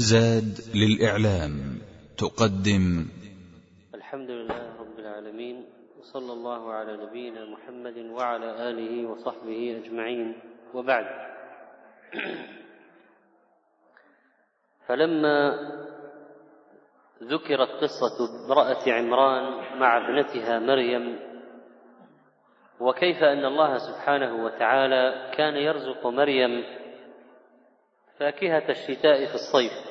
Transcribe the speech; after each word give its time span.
زاد 0.00 0.58
للإعلام 0.74 1.78
تقدم. 2.18 3.06
الحمد 3.94 4.30
لله 4.30 4.80
رب 4.80 4.98
العالمين 4.98 5.64
وصلى 5.98 6.32
الله 6.32 6.72
على 6.72 6.96
نبينا 6.96 7.44
محمد 7.44 7.98
وعلى 7.98 8.70
آله 8.70 9.06
وصحبه 9.10 9.82
أجمعين 9.84 10.40
وبعد. 10.74 11.06
فلما 14.86 15.38
ذكرت 17.22 17.68
قصة 17.68 18.16
امرأة 18.46 18.92
عمران 18.92 19.44
مع 19.78 19.90
ابنتها 19.96 20.58
مريم 20.58 21.18
وكيف 22.80 23.22
أن 23.22 23.44
الله 23.44 23.78
سبحانه 23.78 24.44
وتعالى 24.44 25.30
كان 25.36 25.56
يرزق 25.56 26.06
مريم 26.06 26.64
فاكهة 28.18 28.68
الشتاء 28.68 29.26
في 29.26 29.34
الصيف. 29.34 29.89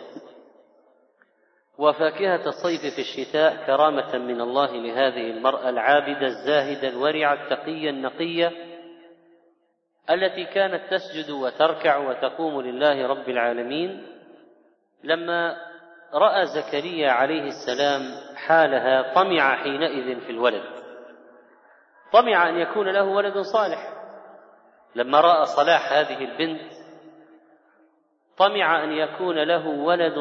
وفاكهة 1.79 2.45
الصيف 2.45 2.81
في 2.95 3.01
الشتاء 3.01 3.65
كرامة 3.65 4.17
من 4.17 4.41
الله 4.41 4.71
لهذه 4.71 5.31
المرأة 5.31 5.69
العابدة 5.69 6.27
الزاهدة 6.27 6.87
الورعة 6.87 7.33
التقية 7.33 7.89
النقية 7.89 8.51
التي 10.09 10.45
كانت 10.45 10.93
تسجد 10.93 11.29
وتركع 11.31 11.97
وتقوم 11.97 12.61
لله 12.61 13.07
رب 13.07 13.29
العالمين. 13.29 14.07
لما 15.03 15.57
رأى 16.13 16.45
زكريا 16.45 17.11
عليه 17.11 17.43
السلام 17.43 18.01
حالها 18.35 19.13
طمع 19.13 19.55
حينئذ 19.55 20.19
في 20.19 20.29
الولد. 20.29 20.63
طمع 22.13 22.49
أن 22.49 22.55
يكون 22.55 22.89
له 22.89 23.03
ولد 23.03 23.37
صالح. 23.37 23.93
لما 24.95 25.21
رأى 25.21 25.45
صلاح 25.45 25.93
هذه 25.93 26.23
البنت 26.25 26.71
طمع 28.37 28.83
أن 28.83 28.91
يكون 28.91 29.43
له 29.43 29.67
ولد 29.67 30.17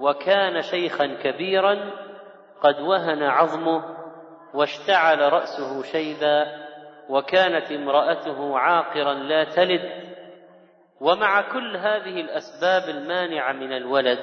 وكان 0.00 0.62
شيخا 0.62 1.06
كبيرا 1.06 1.90
قد 2.60 2.80
وهن 2.80 3.22
عظمه 3.22 3.96
واشتعل 4.54 5.32
رأسه 5.32 5.82
شيبا 5.82 6.46
وكانت 7.08 7.72
امرأته 7.72 8.58
عاقرا 8.58 9.14
لا 9.14 9.44
تلد. 9.44 10.06
ومع 11.00 11.52
كل 11.52 11.76
هذه 11.76 12.20
الأسباب 12.20 12.88
المانعة 12.88 13.52
من 13.52 13.72
الولد 13.72 14.18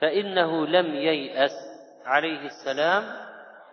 فإنه 0.00 0.66
لم 0.66 0.94
ييأس 0.94 1.52
عليه 2.06 2.46
السلام 2.46 3.04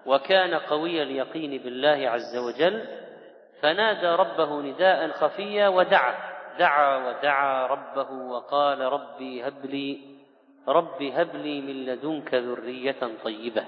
وكان 0.06 0.54
قوي 0.54 1.04
اليقين 1.04 1.64
بالله 1.64 2.10
عز 2.10 2.38
وجل 2.38 2.88
فنادى 3.62 4.08
ربه 4.08 4.62
نداء 4.62 5.08
خفيا 5.10 5.68
ودعا 5.68 6.16
دعا 6.60 6.98
ودعا 6.98 7.68
ربه 7.68 8.12
وقال 8.12 8.80
ربي 8.80 9.48
هب 9.48 9.66
لي 9.66 10.11
رب 10.68 11.04
هب 11.04 11.36
لي 11.36 11.62
من 11.62 11.86
لدنك 11.86 12.34
ذرية 12.34 13.00
طيبة. 13.24 13.66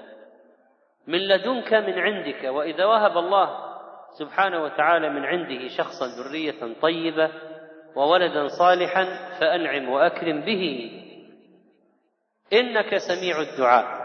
من 1.06 1.18
لدنك 1.18 1.74
من 1.74 1.98
عندك 1.98 2.44
وإذا 2.44 2.84
وهب 2.84 3.18
الله 3.18 3.74
سبحانه 4.18 4.62
وتعالى 4.62 5.10
من 5.10 5.24
عنده 5.24 5.68
شخصا 5.68 6.06
ذرية 6.06 6.80
طيبة 6.82 7.30
وولدا 7.96 8.48
صالحا 8.48 9.04
فأنعم 9.40 9.88
وأكرم 9.88 10.40
به. 10.40 10.90
إنك 12.52 12.96
سميع 12.96 13.40
الدعاء. 13.40 14.04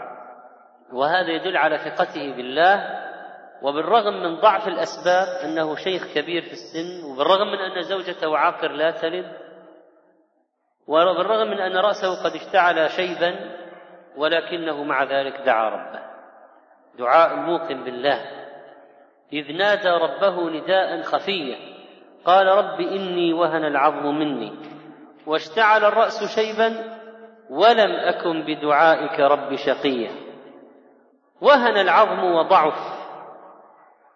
وهذا 0.92 1.30
يدل 1.30 1.56
على 1.56 1.78
ثقته 1.78 2.36
بالله 2.36 3.00
وبالرغم 3.62 4.22
من 4.22 4.36
ضعف 4.36 4.68
الأسباب 4.68 5.26
أنه 5.44 5.76
شيخ 5.76 6.14
كبير 6.14 6.42
في 6.42 6.52
السن 6.52 7.04
وبالرغم 7.04 7.46
من 7.46 7.58
أن 7.58 7.82
زوجته 7.82 8.36
عاقر 8.36 8.72
لا 8.72 8.90
تلد 8.90 9.49
وبالرغم 10.90 11.50
من 11.50 11.60
أن 11.60 11.76
رأسه 11.76 12.24
قد 12.24 12.34
اشتعل 12.34 12.90
شيبا 12.90 13.56
ولكنه 14.16 14.84
مع 14.84 15.02
ذلك 15.02 15.40
دعا 15.46 15.68
ربه. 15.68 16.00
دعاء 16.98 17.34
الموقن 17.34 17.84
بالله. 17.84 18.20
إذ 19.32 19.52
نادى 19.52 19.88
ربه 19.88 20.50
نداء 20.50 21.02
خفيا. 21.02 21.56
قال 22.24 22.46
رب 22.46 22.80
إني 22.80 23.32
وهن 23.32 23.64
العظم 23.64 24.18
مني. 24.18 24.52
واشتعل 25.26 25.84
الرأس 25.84 26.38
شيبا 26.38 26.98
ولم 27.50 27.90
أكن 27.96 28.42
بدعائك 28.42 29.20
رب 29.20 29.56
شقيا. 29.56 30.10
وهن 31.40 31.76
العظم 31.76 32.24
وضعف. 32.24 33.00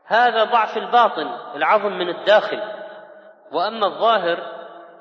هذا 0.07 0.45
ضعف 0.45 0.77
الباطن 0.77 1.57
العظم 1.57 1.93
من 1.93 2.09
الداخل. 2.09 2.61
وأما 3.53 3.87
الظاهر 3.87 4.54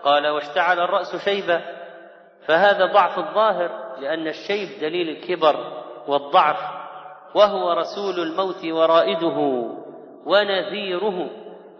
قال 0.03 0.27
واشتعل 0.27 0.79
الرأس 0.79 1.15
شيبا 1.15 1.61
فهذا 2.47 2.85
ضعف 2.85 3.19
الظاهر 3.19 3.99
لأن 3.99 4.27
الشيب 4.27 4.79
دليل 4.81 5.09
الكبر 5.09 5.83
والضعف 6.07 6.83
وهو 7.35 7.71
رسول 7.71 8.19
الموت 8.19 8.65
ورائده 8.65 9.37
ونذيره. 10.25 11.29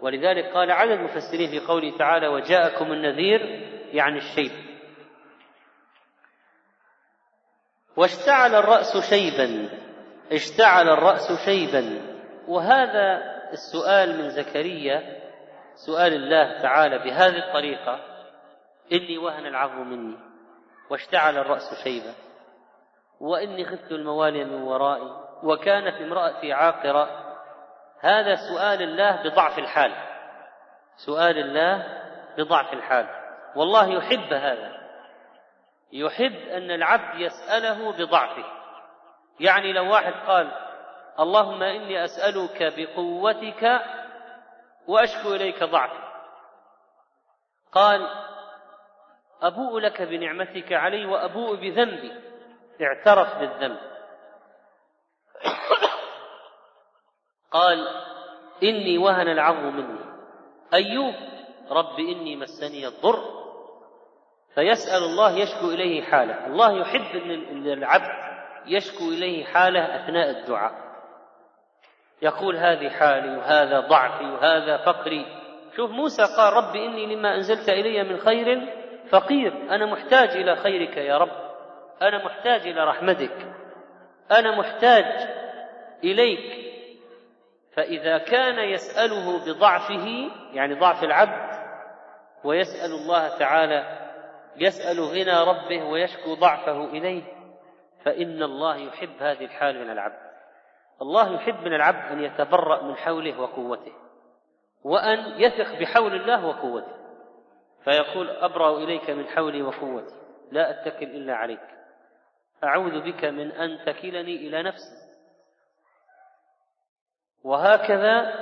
ولذلك 0.00 0.54
قال 0.54 0.70
عدد 0.70 0.90
المفسرين 0.90 1.50
في 1.50 1.60
قوله 1.66 1.96
تعالى 1.98 2.28
وجاءكم 2.28 2.92
النذير 2.92 3.40
يعني 3.92 4.18
الشيب. 4.18 4.50
واشتعل 7.96 8.54
الرأس 8.54 9.10
شيبا 9.10 9.68
اشتعل 10.32 10.88
الرأس 10.88 11.44
شيبا. 11.44 12.00
وهذا 12.48 13.22
السؤال 13.52 14.18
من 14.18 14.30
زكريا 14.30 15.20
سؤال 15.74 16.12
الله 16.14 16.62
تعالى 16.62 16.98
بهذه 16.98 17.48
الطريقة. 17.48 18.13
إني 18.92 19.18
وهن 19.18 19.46
العظم 19.46 19.80
مني 19.80 20.16
واشتعل 20.90 21.38
الرأس 21.38 21.84
شيبا 21.84 22.14
وإني 23.20 23.64
خفت 23.64 23.92
الموالي 23.92 24.44
من 24.44 24.62
ورائي 24.62 25.24
وكانت 25.42 26.02
امرأتي 26.02 26.52
عاقرة. 26.52 27.34
هذا 28.00 28.34
سؤال 28.34 28.82
الله 28.82 29.22
بضعف 29.22 29.58
الحال. 29.58 29.92
سؤال 31.06 31.38
الله 31.38 32.02
بضعف 32.38 32.72
الحال. 32.72 33.06
والله 33.56 33.88
يحب 33.88 34.32
هذا. 34.32 34.72
يحب 35.92 36.34
أن 36.34 36.70
العبد 36.70 37.20
يسأله 37.20 37.92
بضعفه. 37.92 38.44
يعني 39.40 39.72
لو 39.72 39.92
واحد 39.92 40.12
قال 40.26 40.50
اللهم 41.20 41.62
إني 41.62 42.04
أسألك 42.04 42.74
بقوتك 42.76 43.80
وأشكو 44.88 45.34
إليك 45.34 45.64
ضعفي. 45.64 46.04
قال 47.72 48.08
أبوء 49.44 49.78
لك 49.78 50.02
بنعمتك 50.02 50.72
علي 50.72 51.06
وأبوء 51.06 51.54
بذنبي. 51.56 52.12
اعترف 52.82 53.38
بالذنب. 53.38 53.78
قال 57.50 57.88
إني 58.62 58.98
وهن 58.98 59.28
العظم 59.28 59.76
مني. 59.76 60.00
أيوب 60.74 61.14
رب 61.70 61.98
إني 61.98 62.36
مسني 62.36 62.86
الضر. 62.86 63.44
فيسأل 64.54 65.02
الله 65.02 65.38
يشكو 65.38 65.70
إليه 65.70 66.02
حاله. 66.02 66.46
الله 66.46 66.80
يحب 66.80 67.16
إن 67.50 67.66
العبد 67.72 68.10
يشكو 68.66 69.08
إليه 69.08 69.44
حاله 69.44 69.80
أثناء 69.80 70.30
الدعاء. 70.30 70.84
يقول 72.22 72.56
هذه 72.56 72.88
حالي 72.88 73.36
وهذا 73.36 73.80
ضعفي 73.80 74.24
وهذا 74.24 74.76
فقري. 74.76 75.26
شوف 75.76 75.90
موسى 75.90 76.22
قال 76.36 76.52
رب 76.52 76.76
إني 76.76 77.14
لما 77.14 77.34
أنزلت 77.34 77.68
إلي 77.68 78.02
من 78.02 78.18
خير 78.18 78.83
فقير 79.10 79.52
أنا 79.74 79.86
محتاج 79.86 80.28
إلى 80.28 80.56
خيرك 80.56 80.96
يا 80.96 81.18
رب 81.18 81.44
أنا 82.02 82.24
محتاج 82.24 82.60
إلى 82.60 82.84
رحمتك 82.84 83.54
أنا 84.30 84.58
محتاج 84.58 85.04
إليك. 86.04 86.64
فإذا 87.76 88.18
كان 88.18 88.58
يسأله 88.58 89.44
بضعفه 89.46 90.30
يعني 90.52 90.74
ضعف 90.74 91.04
العبد 91.04 91.54
ويسأل 92.44 92.90
الله 92.92 93.38
تعالى 93.38 94.04
يسأل 94.56 95.00
غنى 95.00 95.50
ربه 95.50 95.84
ويشكو 95.84 96.34
ضعفه 96.34 96.84
إليه 96.84 97.22
فإن 98.04 98.42
الله 98.42 98.76
يحب 98.76 99.22
هذه 99.22 99.44
الحال 99.44 99.84
من 99.84 99.90
العبد. 99.90 100.24
الله 101.02 101.34
يحب 101.34 101.60
من 101.60 101.74
العبد 101.74 102.12
أن 102.12 102.24
يتبرأ 102.24 102.82
من 102.82 102.96
حوله 102.96 103.40
وقوته 103.40 103.92
وأن 104.84 105.40
يثق 105.40 105.80
بحول 105.80 106.14
الله 106.14 106.46
وقوته. 106.46 107.03
فيقول 107.84 108.30
أبرأ 108.30 108.78
إليك 108.78 109.10
من 109.10 109.26
حولي 109.26 109.62
وقوتي 109.62 110.14
لا 110.52 110.70
أتكل 110.70 111.06
إلا 111.06 111.34
عليك. 111.34 111.60
أعوذ 112.64 113.00
بك 113.00 113.24
من 113.24 113.52
أن 113.52 113.84
تكلني 113.86 114.36
إلى 114.36 114.62
نفسي. 114.62 115.04
وهكذا 117.44 118.34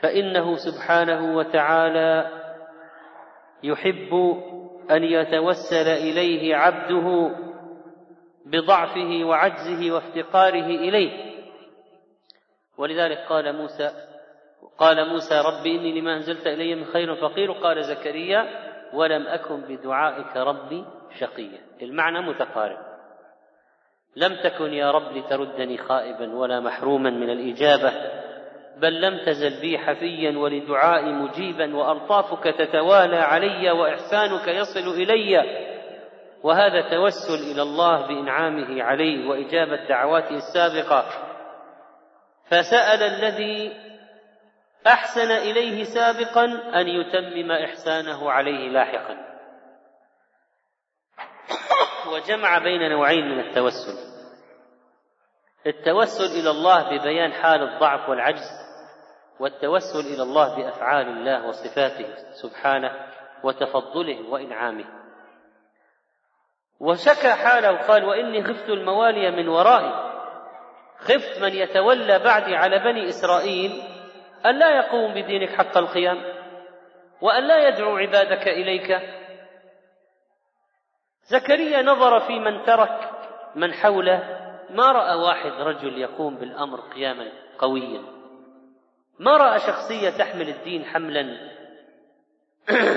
فإنه 0.00 0.56
سبحانه 0.56 1.36
وتعالى 1.36 2.42
يحب 3.62 4.14
أن 4.90 5.04
يتوسل 5.04 5.88
إليه 5.88 6.56
عبده 6.56 7.36
بضعفه 8.46 9.24
وعجزه 9.24 9.92
وافتقاره 9.94 10.66
إليه. 10.66 11.36
ولذلك 12.78 13.18
قال 13.18 13.56
موسى 13.56 13.90
قال 14.78 15.08
موسى 15.08 15.40
ربي 15.40 15.76
إني 15.76 16.00
لما 16.00 16.16
أنزلت 16.16 16.46
إلي 16.46 16.74
من 16.74 16.84
خير 16.84 17.14
فقير. 17.14 17.52
قال 17.52 17.84
زكريا 17.84 18.46
ولم 18.92 19.26
أكن 19.26 19.60
بدعائك 19.60 20.36
ربي 20.36 20.84
شقية 21.18 21.58
المعنى 21.82 22.20
متقارب. 22.20 22.78
لم 24.16 24.36
تكن 24.44 24.72
يا 24.72 24.90
رب 24.90 25.16
لتردني 25.16 25.78
خائبا 25.78 26.34
ولا 26.34 26.60
محروما 26.60 27.10
من 27.10 27.30
الإجابة 27.30 27.92
بل 28.76 29.00
لم 29.00 29.24
تزل 29.26 29.60
بي 29.60 29.78
حفيا 29.78 30.38
ولدعائي 30.38 31.12
مجيبا 31.12 31.76
وألطافك 31.76 32.44
تتوالى 32.44 33.16
علي 33.16 33.70
وإحسانك 33.70 34.48
يصل 34.48 34.94
إلي. 34.94 35.42
وهذا 36.42 36.80
توسل 36.80 37.52
إلى 37.52 37.62
الله 37.62 38.06
بإنعامه 38.06 38.82
عليه 38.82 39.28
وإجابة 39.28 39.88
دعواته 39.88 40.36
السابقة. 40.36 41.04
فسأل 42.44 43.02
الذي 43.02 43.72
أحسن 44.86 45.30
إليه 45.30 45.84
سابقا 45.84 46.44
أن 46.80 46.88
يتمم 46.88 47.52
إحسانه 47.52 48.30
عليه 48.30 48.68
لاحقا. 48.68 49.36
وجمع 52.12 52.58
بين 52.58 52.90
نوعين 52.90 53.28
من 53.28 53.40
التوسل. 53.40 54.16
التوسل 55.66 56.40
إلى 56.40 56.50
الله 56.50 56.82
ببيان 56.82 57.32
حال 57.32 57.62
الضعف 57.62 58.08
والعجز 58.08 58.66
والتوسل 59.40 60.14
إلى 60.14 60.22
الله 60.22 60.56
بأفعال 60.56 61.08
الله 61.08 61.46
وصفاته 61.48 62.14
سبحانه 62.42 63.06
وتفضله 63.42 64.30
وإنعامه. 64.30 64.84
وشكى 66.80 67.32
حاله 67.32 67.76
قال 67.76 68.04
وإني 68.04 68.44
خفت 68.44 68.68
الموالي 68.68 69.30
من 69.30 69.48
ورائي 69.48 70.06
خفت 70.98 71.42
من 71.42 71.52
يتولى 71.52 72.18
بعدي 72.18 72.56
على 72.56 72.78
بني 72.78 73.08
إسرائيل 73.08 73.95
أن 74.46 74.58
لا 74.58 74.76
يقوم 74.76 75.14
بدينك 75.14 75.50
حق 75.50 75.76
القيام 75.76 76.36
وأن 77.20 77.46
لا 77.46 77.68
يدعو 77.68 77.96
عبادك 77.96 78.48
إليك. 78.48 79.00
زكريا 81.22 81.82
نظر 81.82 82.20
في 82.20 82.38
من 82.38 82.64
ترك 82.64 83.10
من 83.54 83.72
حوله 83.72 84.42
ما 84.70 84.92
رأى 84.92 85.14
واحد 85.14 85.52
رجل 85.52 85.98
يقوم 85.98 86.36
بالأمر 86.36 86.80
قياما 86.80 87.32
قويا. 87.58 88.02
ما 89.18 89.36
رأى 89.36 89.58
شخصية 89.58 90.10
تحمل 90.10 90.48
الدين 90.48 90.84
حملا. 90.84 91.50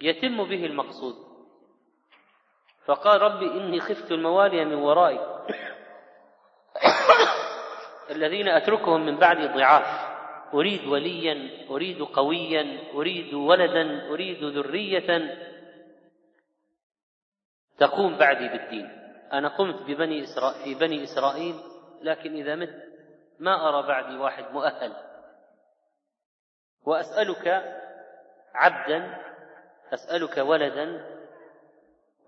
يتم 0.00 0.44
به 0.44 0.66
المقصود. 0.66 1.14
فقال 2.86 3.22
ربي 3.22 3.46
إني 3.46 3.80
خفت 3.80 4.12
الموالي 4.12 4.64
من 4.64 4.74
ورائي. 4.74 5.20
الذين 8.10 8.48
أتركهم 8.48 9.06
من 9.06 9.16
بعد 9.18 9.56
ضعاف. 9.56 10.14
أريد 10.54 10.86
وليا 10.86 11.66
أريد 11.70 12.02
قويا 12.02 12.78
أريد 12.94 13.34
ولدا 13.34 14.08
أريد 14.10 14.44
ذرية. 14.44 15.36
تقوم 17.78 18.16
بعدي 18.18 18.48
بالدين. 18.48 18.88
أنا 19.32 19.48
قمت 19.48 19.82
ببني 19.82 20.22
إسرائيل 20.24 20.64
في 20.64 20.74
بني 20.74 21.04
إسرائيل 21.04 21.54
لكن 22.02 22.34
إذا 22.34 22.54
مت 22.54 22.74
ما 23.38 23.68
أرى 23.68 23.86
بعدي 23.86 24.16
واحد 24.16 24.44
مؤهل. 24.52 24.92
وأسألك 26.86 27.74
عبدا 28.54 29.18
أسألك 29.94 30.36
ولدا 30.36 31.14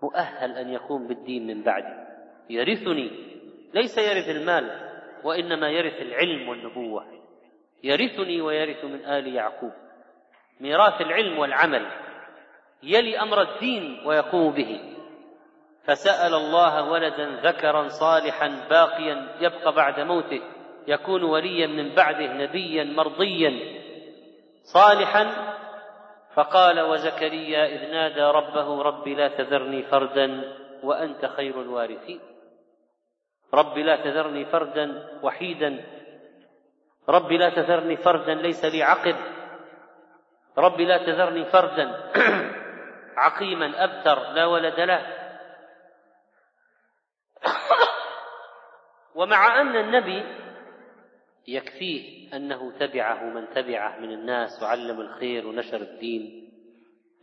مؤهل 0.03 0.51
أن 0.51 0.69
يقوم 0.69 1.07
بالدين 1.07 1.47
من 1.47 1.63
بعدي. 1.63 2.07
يرثني. 2.49 3.11
ليس 3.73 3.97
يرث 3.97 4.29
المال. 4.29 4.86
وإنما 5.27 5.69
يرث 5.69 6.01
العلم 6.01 6.49
والنبوة. 6.49 7.05
يرثني 7.83 8.41
ويرث 8.41 8.85
من 8.85 9.05
آل 9.05 9.35
يعقوب. 9.35 9.71
ميراث 10.59 11.01
العلم 11.01 11.39
والعمل. 11.39 11.85
يلي 12.83 13.19
أمر 13.19 13.41
الدين 13.41 14.01
ويقوم 14.05 14.53
به. 14.53 14.79
فسأل 15.83 16.33
الله 16.33 16.91
ولدا 16.91 17.39
ذكرا 17.43 17.87
صالحا 17.87 18.67
باقيا 18.69 19.27
يبقى 19.41 19.71
بعد 19.71 19.99
موته. 19.99 20.41
يكون 20.87 21.23
وليا 21.23 21.67
من 21.67 21.95
بعده 21.95 22.33
نبيا 22.33 22.83
مرضيا. 22.83 23.53
صالحا 24.63 25.53
فقال 26.33 26.79
وزكريا 26.81 27.65
إذ 27.65 27.91
نادى 27.91 28.21
ربه 28.21 28.81
رب 28.81 29.07
لا 29.07 29.27
تذرني 29.27 29.83
فردا 29.83 30.53
وأنت 30.83 31.25
خير 31.25 31.61
الوارثين. 31.61 32.19
رب 33.53 33.77
لا 33.77 33.95
تذرني 33.95 34.45
فردا 34.45 35.09
وحيدا. 35.23 35.83
رب 37.09 37.31
لا 37.31 37.49
تذرني 37.49 37.97
فردا 37.97 38.33
ليس 38.33 38.65
لي 38.65 38.83
عقب. 38.83 39.15
رب 40.57 40.81
لا 40.81 40.97
تذرني 40.97 41.45
فردا 41.45 42.11
عقيما 43.23 43.83
أبتر 43.83 44.31
لا 44.31 44.45
ولد 44.45 44.79
له. 44.79 45.01
ومع 49.15 49.61
أن 49.61 49.75
النبي 49.75 50.23
يكفيه 51.47 52.35
أنه 52.35 52.71
تبعه 52.79 53.23
من 53.23 53.49
تبعه 53.49 53.99
من 53.99 54.11
الناس 54.11 54.63
وعلم 54.63 55.01
الخير 55.01 55.47
ونشر 55.47 55.81
الدين 55.81 56.47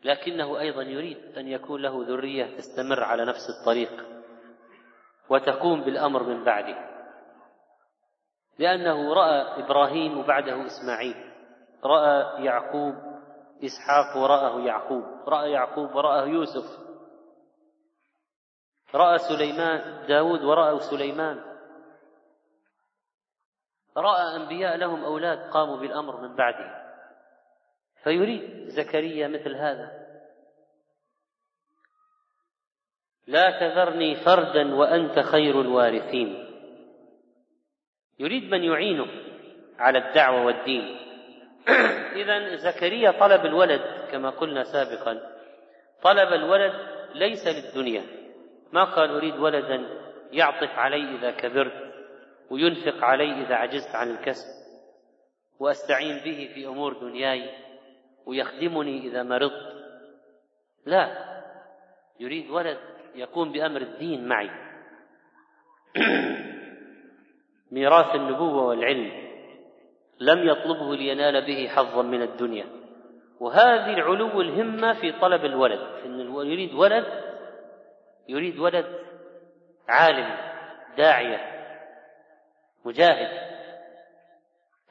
لكنه 0.04 0.60
أيضا 0.60 0.82
يريد 0.82 1.38
أن 1.38 1.48
يكون 1.48 1.82
له 1.82 2.04
ذرية 2.08 2.56
تستمر 2.56 3.04
على 3.04 3.24
نفس 3.24 3.50
الطريق. 3.50 4.13
وتقوم 5.30 5.80
بالأمر 5.80 6.22
من 6.22 6.44
بعده. 6.44 6.94
لأنه 8.58 9.14
رأى 9.14 9.64
إبراهيم 9.64 10.18
وبعده 10.18 10.66
إسماعيل 10.66 11.32
رأى 11.84 12.44
يعقوب 12.44 12.94
إسحاق 13.64 14.22
ورأه 14.22 14.60
يعقوب 14.60 15.04
رأى 15.28 15.50
يعقوب 15.52 15.94
ورأه 15.94 16.24
يوسف 16.24 16.84
رأى 18.94 19.18
سليمان 19.18 20.06
داود 20.06 20.44
وراه 20.44 20.78
سليمان 20.78 21.54
رأى 23.96 24.36
أنبياء 24.36 24.76
لهم 24.76 25.04
أولاد 25.04 25.50
قاموا 25.50 25.76
بالأمر 25.76 26.20
من 26.20 26.36
بعده. 26.36 26.84
فيريد 28.02 28.68
زكريا 28.68 29.28
مثل 29.28 29.54
هذا. 29.54 30.03
لا 33.26 33.50
تذرني 33.50 34.14
فردا 34.14 34.74
وأنت 34.74 35.18
خير 35.18 35.60
الوارثين. 35.60 36.46
يريد 38.18 38.50
من 38.50 38.64
يعينه 38.64 39.06
على 39.78 39.98
الدعوة 39.98 40.44
والدين. 40.44 40.96
اذا 42.20 42.56
زكريا 42.56 43.10
طلب 43.10 43.46
الولد 43.46 43.80
كما 44.10 44.30
قلنا 44.30 44.64
سابقا. 44.64 45.20
طلب 46.02 46.32
الولد 46.32 46.72
ليس 47.14 47.46
للدنيا. 47.46 48.02
ما 48.72 48.84
قال 48.84 49.10
أريد 49.10 49.36
ولدا 49.36 49.86
يعطف 50.32 50.78
علي 50.78 51.16
إذا 51.16 51.30
كبرت 51.30 51.94
وينفق 52.50 53.04
علي 53.04 53.32
إذا 53.32 53.54
عجزت 53.54 53.94
عن 53.94 54.10
الكسب 54.10 54.48
وأستعين 55.60 56.16
به 56.24 56.50
في 56.54 56.66
أمور 56.66 56.92
دنياي 56.92 57.50
ويخدمني 58.26 58.98
إذا 58.98 59.22
مرضت. 59.22 59.74
لا 60.86 61.34
يريد 62.20 62.50
ولد 62.50 62.93
يقوم 63.14 63.52
بأمر 63.52 63.80
الدين 63.80 64.28
معي. 64.28 64.50
ميراث 67.72 68.14
النبوة 68.14 68.66
والعلم 68.66 69.12
لم 70.20 70.48
يطلبه 70.48 70.96
لينال 70.96 71.46
به 71.46 71.68
حظا 71.68 72.02
من 72.02 72.22
الدنيا. 72.22 72.66
وهذه 73.40 73.92
العلو 73.94 74.40
الهمة 74.40 75.00
في 75.00 75.12
طلب 75.12 75.44
الولد 75.44 75.80
إن 76.04 76.20
يريد 76.20 76.74
ولد 76.74 77.04
يريد 78.28 78.58
ولد 78.58 78.86
عالم 79.88 80.36
داعية 80.96 81.40
مجاهد. 82.84 83.54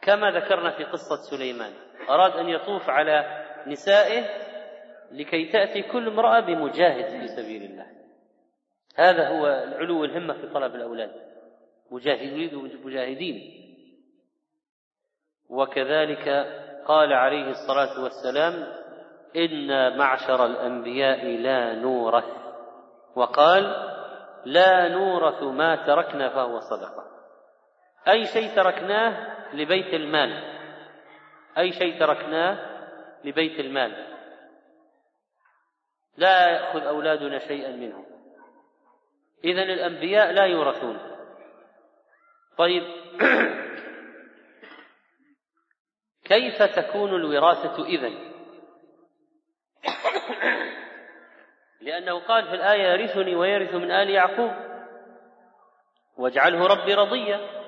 كما 0.02 0.32
ذكرنا 0.32 0.70
في 0.70 0.84
قصة 0.84 1.16
سليمان 1.16 1.74
أراد 2.10 2.32
أن 2.32 2.50
يطوف 2.50 2.90
على 2.90 3.46
نسائه 3.68 4.26
لكي 5.12 5.52
تأتي 5.52 5.82
كل 5.82 6.08
امرأة 6.08 6.40
بمجاهد 6.40 7.06
في 7.06 7.28
سبيل 7.28 7.64
الله. 7.64 8.03
هذا 8.96 9.28
هو 9.28 9.48
العلو 9.48 10.06
الهمة 10.06 10.34
في 10.34 10.48
طلب 10.48 10.76
الأولاد. 10.76 11.12
مجاهدين 11.92 13.64
وكذلك 15.50 16.30
قال 16.86 17.14
عليه 17.14 17.50
الصلاة 17.50 18.04
والسلام 18.04 18.68
إنا 19.36 19.98
معشر 19.98 20.46
الأنبياء 20.46 21.26
لا 21.26 21.76
نورث. 21.76 22.26
وقال 23.16 23.64
لا 24.46 24.88
نورث 24.88 25.44
ما 25.44 25.76
تركنا 25.76 26.30
فهو 26.30 26.60
صدقة. 26.60 27.04
أي 28.08 28.26
شيء 28.26 28.56
تركناه 28.56 29.34
لبيت 29.56 29.94
المال. 29.94 30.44
أي 31.58 31.72
شيء 31.72 32.00
تركناه 32.00 32.58
لبيت 33.24 33.60
المال. 33.60 34.08
لا 36.18 36.50
يأخذ 36.50 36.82
أولادنا 36.86 37.40
شيئا 37.40 37.72
منه. 37.72 38.13
إذا 39.44 39.64
الأنبياء 39.64 40.32
لا 40.32 40.46
يورثون. 40.46 41.00
طيب. 42.58 42.84
كيف 46.26 46.64
تكون 46.64 47.16
الوراثة 47.16 47.86
إذن؟ 47.86 48.34
لأنه 51.82 52.20
قال 52.20 52.48
في 52.48 52.54
الآية 52.54 52.84
يرثني 52.84 53.36
ويرث 53.36 53.76
من 53.76 53.92
آل 53.92 54.10
يعقوب. 54.10 54.52
واجعله 56.18 56.68
ربي 56.68 56.94
رضيا. 56.94 57.64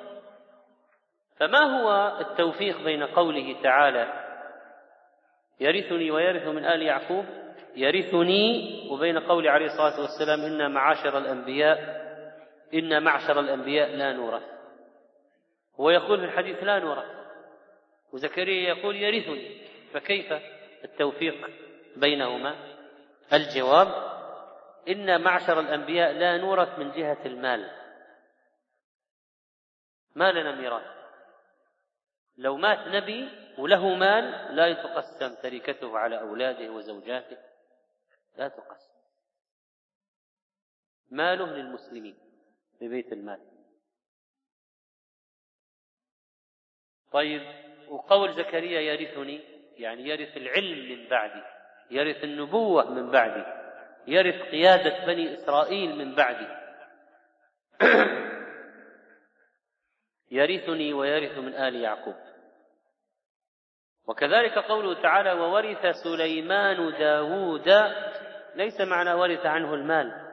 فما 1.39 1.59
هو 1.59 2.17
التوفيق 2.19 2.81
بين 2.81 3.03
قوله 3.03 3.61
تعالى 3.63 4.25
يرثني 5.59 6.11
ويرث 6.11 6.47
من 6.47 6.65
آل 6.65 6.81
يعقوب؟ 6.81 7.25
يرثني 7.75 8.87
وبين 8.91 9.19
قول 9.19 9.47
عليه 9.47 9.65
الصلاة 9.65 10.01
والسلام 10.01 10.41
إن 10.41 10.71
معاشر 10.71 11.17
الأنبياء 11.17 12.05
إن 12.73 13.03
معشر 13.03 13.39
الأنبياء 13.39 13.95
لا 13.95 14.13
نورث. 14.13 14.43
هو 15.79 15.89
يقول 15.89 16.19
في 16.19 16.25
الحديث 16.25 16.63
لا 16.63 16.79
نورث. 16.79 17.05
وزكريا 18.13 18.75
يقول 18.75 18.95
يرثني. 18.95 19.61
فكيف 19.93 20.33
التوفيق 20.83 21.49
بينهما؟ 21.95 22.55
الجواب 23.33 23.87
إن 24.89 25.21
معشر 25.21 25.59
الأنبياء 25.59 26.11
لا 26.11 26.37
نورث 26.37 26.79
من 26.79 26.91
جهة 26.91 27.25
المال. 27.25 27.71
ما 30.15 30.31
لنا 30.31 30.55
ميراث. 30.55 30.95
لو 32.37 32.57
مات 32.57 32.87
نبي 32.87 33.29
وله 33.57 33.95
مال 33.95 34.55
لا 34.55 34.73
تقسم 34.73 35.35
تركته 35.43 35.97
على 35.97 36.19
أولاده 36.19 36.71
وزوجاته. 36.71 37.37
لا 38.37 38.47
تقسم 38.47 38.95
ماله 41.11 41.45
للمسلمين 41.45 42.17
في 42.79 42.87
بيت 42.87 43.13
المال. 43.13 43.39
طيب 47.11 47.41
وقول 47.89 48.33
زكريا 48.33 48.81
يرثني 48.81 49.41
يعني 49.77 50.09
يرث 50.09 50.37
العلم 50.37 50.89
من 50.89 51.07
بعدي 51.07 51.43
يرث 51.91 52.23
النبوة 52.23 52.91
من 52.91 53.11
بعدي 53.11 53.45
يرث 54.07 54.41
قيادة 54.51 55.05
بني 55.05 55.33
إسرائيل 55.33 55.95
من 55.95 56.15
بعدي. 56.15 56.47
يرثني 60.31 60.93
ويرث 60.93 61.37
من 61.37 61.53
آل 61.53 61.75
يعقوب. 61.75 62.15
وكذلك 64.07 64.57
قوله 64.57 65.01
تعالى 65.01 65.33
وورث 65.33 65.85
سليمان 66.03 66.91
داود 66.99 67.69
ليس 68.55 68.81
معنى 68.81 69.13
ورث 69.13 69.45
عنه 69.45 69.73
المال 69.73 70.25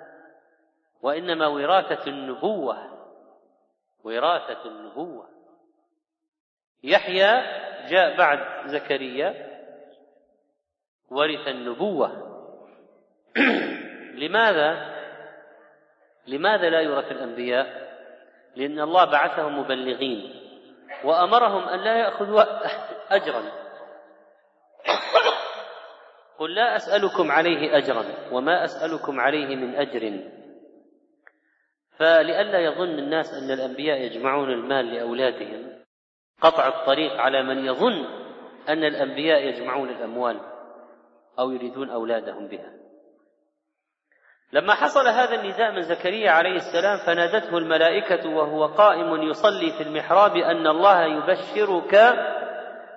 وإنما 1.03 1.47
وراثة 1.47 2.07
النبوة 2.07 2.93
وراثة 4.05 4.65
النبوة. 4.65 5.29
يحيى 6.83 7.43
جاء 7.89 8.17
بعد 8.17 8.67
زكريا 8.67 9.53
ورث 11.11 11.49
النبوة. 11.49 12.29
لماذا؟ 14.23 14.93
لماذا 16.27 16.71
لا 16.71 16.81
يورث 16.81 17.13
الأنبياء؟ 17.13 17.83
لأن 18.57 18.81
الله 18.81 19.05
بعثهم 19.05 19.59
مبلغين 19.59 20.43
وأمرهم 21.05 21.69
أن 21.69 21.81
لا 21.81 21.97
يأخذوا 21.97 22.43
أجرا. 23.17 23.43
قل 26.39 26.55
لا 26.55 26.77
أسألكم 26.77 27.31
عليه 27.31 27.77
أجرا 27.77 28.05
وما 28.33 28.65
أسألكم 28.65 29.21
عليه 29.21 29.57
من 29.57 29.75
أجر. 29.75 30.21
فلئلا 31.99 32.59
يظن 32.59 32.99
الناس 32.99 33.35
أن 33.35 33.51
الأنبياء 33.51 34.01
يجمعون 34.01 34.51
المال 34.51 34.95
لأولادهم 34.95 35.73
قطع 36.41 36.69
الطريق 36.69 37.13
على 37.13 37.43
من 37.43 37.65
يظن 37.65 38.05
أن 38.69 38.85
الأنبياء 38.85 39.49
يجمعون 39.49 39.89
الأموال 39.89 40.41
أو 41.39 41.51
يريدون 41.51 41.91
أولادهم 41.91 42.49
بها. 42.49 42.73
لما 44.53 44.75
حصل 44.75 45.09
هذا 45.09 45.35
النداء 45.35 45.73
من 45.73 45.83
زكريا 45.83 46.31
عليه 46.31 46.57
السلام 46.57 46.99
فنادته 47.07 47.59
الملائكة 47.59 48.29
وهو 48.29 48.67
قائم 48.67 49.23
يصلي 49.23 49.73
في 49.79 49.83
المحراب 49.83 50.37
أن 50.37 50.67
الله 50.67 51.05
يبشرك 51.05 51.95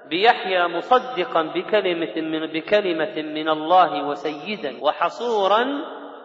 بيحيى 0.09 0.67
مصدقا 0.67 1.41
بكلمة 1.41 2.21
من 2.21 2.45
بكلمة 2.45 3.21
من 3.21 3.49
الله 3.49 4.07
وسيدا 4.07 4.83
وحصورا 4.83 5.65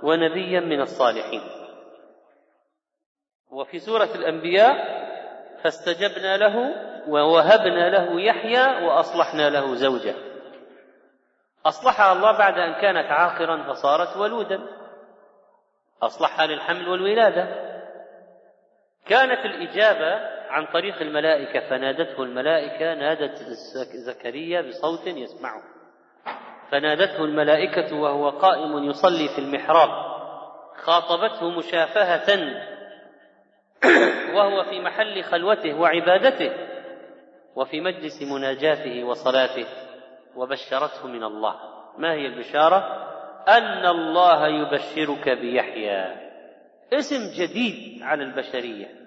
ونبيا 0.03 0.61
من 0.61 0.81
الصالحين. 0.81 1.43
وفي 3.51 3.79
سورة 3.79 4.09
الأنبياء 4.15 5.01
فاستجبنا 5.63 6.37
له 6.37 6.75
ووهبنا 7.09 7.91
له 7.91 8.21
يحيى 8.21 8.87
وأصلحنا 8.87 9.51
له 9.51 9.75
زوجه. 9.75 10.15
أصلحها 11.67 12.13
الله 12.13 12.39
بعد 12.39 12.59
أن 12.59 12.73
كانت 12.81 13.11
عاقرا 13.11 13.63
فصارت 13.63 14.17
ولودا. 14.17 14.61
أصلحها 16.03 16.47
للحمل 16.47 16.89
والولادة. 16.89 17.71
كانت 19.07 19.45
الإجابة 19.45 20.40
عن 20.51 20.67
طريق 20.67 21.03
الملائكة 21.03 21.61
فنادته 21.61 22.23
الملائكة 22.23 22.95
نادت 22.95 23.39
زكريا 23.95 24.63
بصوت 24.63 25.07
يسمعه. 25.07 25.63
فنادته 26.71 27.25
الملائكة 27.25 27.97
وهو 27.97 28.29
قائم 28.29 28.85
يصلي 28.85 29.29
في 29.29 29.39
المحراب. 29.39 29.91
خاطبته 30.77 31.51
مشافهة. 31.51 32.39
وهو 34.35 34.65
في 34.65 34.81
محل 34.81 35.23
خلوته 35.23 35.81
وعبادته. 35.81 36.53
وفي 37.57 37.81
مجلس 37.81 38.23
مناجاته 38.23 39.05
وصلاته. 39.05 39.67
وبشرته 40.37 41.07
من 41.07 41.25
الله. 41.25 41.55
ما 41.99 42.13
هي 42.13 42.27
البشارة؟ 42.27 43.07
أن 43.49 43.87
الله 43.87 44.49
يبشرك 44.49 45.29
بيحيى. 45.29 46.31
اسم 46.93 47.43
جديد 47.43 48.03
على 48.03 48.25
البشرية. 48.25 49.00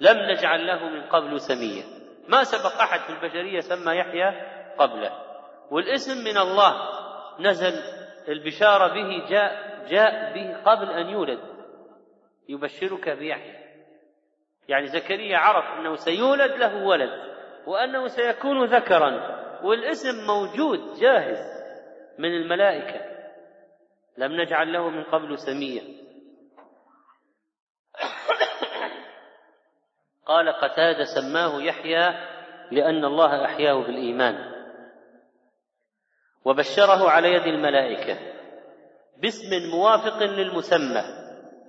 لم 0.00 0.30
نجعل 0.30 0.66
له 0.66 0.88
من 0.88 1.02
قبل 1.02 1.40
سميا 1.40 1.84
ما 2.28 2.44
سبق 2.44 2.80
أحد 2.80 3.00
في 3.00 3.10
البشرية 3.10 3.60
سمى 3.60 3.92
يحيى 3.96 4.30
قبله. 4.78 5.12
والاسم 5.70 6.24
من 6.24 6.38
الله 6.38 6.74
نزل 7.40 7.72
البشارة 8.28 8.94
به 8.94 9.28
جاء 9.28 9.74
جاء 9.88 10.34
به 10.34 10.56
قبل 10.62 10.90
أن 10.90 11.08
يولد. 11.08 11.40
يبشرك 12.48 13.08
بيحيى. 13.08 13.64
يعني 14.68 14.86
زكريا 14.86 15.38
عرف 15.38 15.64
أنه 15.78 15.94
سيولد 15.94 16.50
له 16.50 16.84
ولد 16.84 17.34
وأنه 17.66 18.06
سيكون 18.06 18.64
ذكرا. 18.64 19.34
والاسم 19.62 20.26
موجود 20.26 21.00
جاهز 21.00 21.38
من 22.18 22.28
الملائكة. 22.28 23.00
لم 24.18 24.40
نجعل 24.40 24.72
له 24.72 24.88
من 24.90 25.02
قبل 25.02 25.38
سميا 25.38 26.03
قال 30.26 30.48
قتادة 30.48 31.04
سماه 31.04 31.62
يحيى 31.62 32.34
لأن 32.70 33.04
الله 33.04 33.44
أحياه 33.44 33.74
بالإيمان. 33.74 34.54
وبشره 36.44 37.10
على 37.10 37.32
يد 37.32 37.42
الملائكة 37.42 38.18
باسم 39.22 39.70
موافق 39.72 40.22
للمسمى 40.22 41.02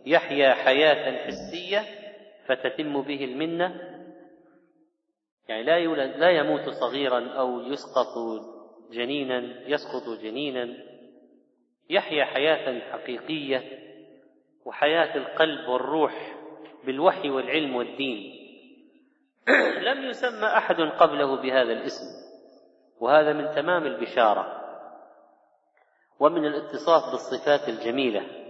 يحيى 0.05 0.53
حياة 0.53 1.25
حسية 1.25 1.83
فتتم 2.45 3.01
به 3.01 3.25
المنة. 3.25 3.95
يعني 5.47 5.63
لا 5.63 5.77
يولد 5.77 6.17
لا 6.17 6.29
يموت 6.29 6.69
صغيرا 6.69 7.29
أو 7.29 7.61
يسقط 7.61 8.13
جنينا 8.91 9.69
يسقط 9.69 10.19
جنينا. 10.21 10.77
يحيا 11.89 12.25
حياة 12.25 12.79
حقيقية 12.91 13.63
وحياة 14.65 15.17
القلب 15.17 15.69
والروح 15.69 16.35
بالوحي 16.85 17.29
والعلم 17.29 17.75
والدين. 17.75 18.44
لم 19.81 20.03
يسمى 20.03 20.47
أحد 20.47 20.75
قبله 20.75 21.41
بهذا 21.41 21.71
الاسم 21.71 22.05
وهذا 22.99 23.33
من 23.33 23.55
تمام 23.55 23.85
البشارة 23.85 24.61
ومن 26.19 26.45
الاتصاف 26.45 27.11
بالصفات 27.11 27.69
الجميلة. 27.69 28.45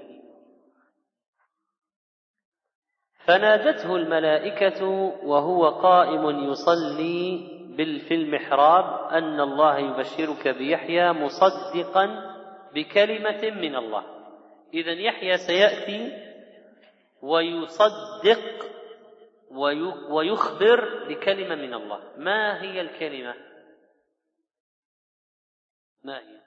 فنادته 3.25 3.95
الملائكة 3.95 4.85
وهو 5.23 5.69
قائم 5.69 6.29
يصلي 6.29 7.55
في 8.07 8.13
المحراب 8.13 9.11
أن 9.11 9.39
الله 9.39 9.77
يبشرك 9.77 10.47
بيحيى 10.47 11.11
مصدقا 11.11 12.35
بكلمة 12.73 13.41
من 13.61 13.75
الله. 13.75 14.03
اذا 14.73 14.91
يحيى 14.91 15.37
سيأتي 15.37 16.11
ويصدق 17.21 18.74
ويخبر 20.09 21.07
بكلمة 21.07 21.55
من 21.55 21.73
الله. 21.73 22.17
ما 22.17 22.61
هي 22.61 22.81
الكلمة؟ 22.81 23.35
ما 26.03 26.19
هي؟ 26.19 26.41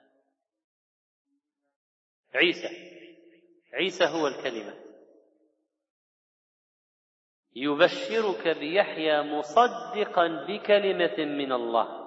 عيسى. 2.35 2.69
عيسى 3.73 4.05
هو 4.05 4.27
الكلمة. 4.27 4.73
يبشرك 7.55 8.47
بيحيى 8.47 9.21
مصدقا 9.21 10.27
بكلمة 10.47 11.17
من 11.17 11.51
الله. 11.51 11.99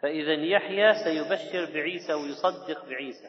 فإذا 0.00 0.34
يحيى 0.34 0.94
سيبشر 0.94 1.72
بعيسى 1.72 2.14
ويصدق 2.14 2.84
بعيسى. 2.84 3.28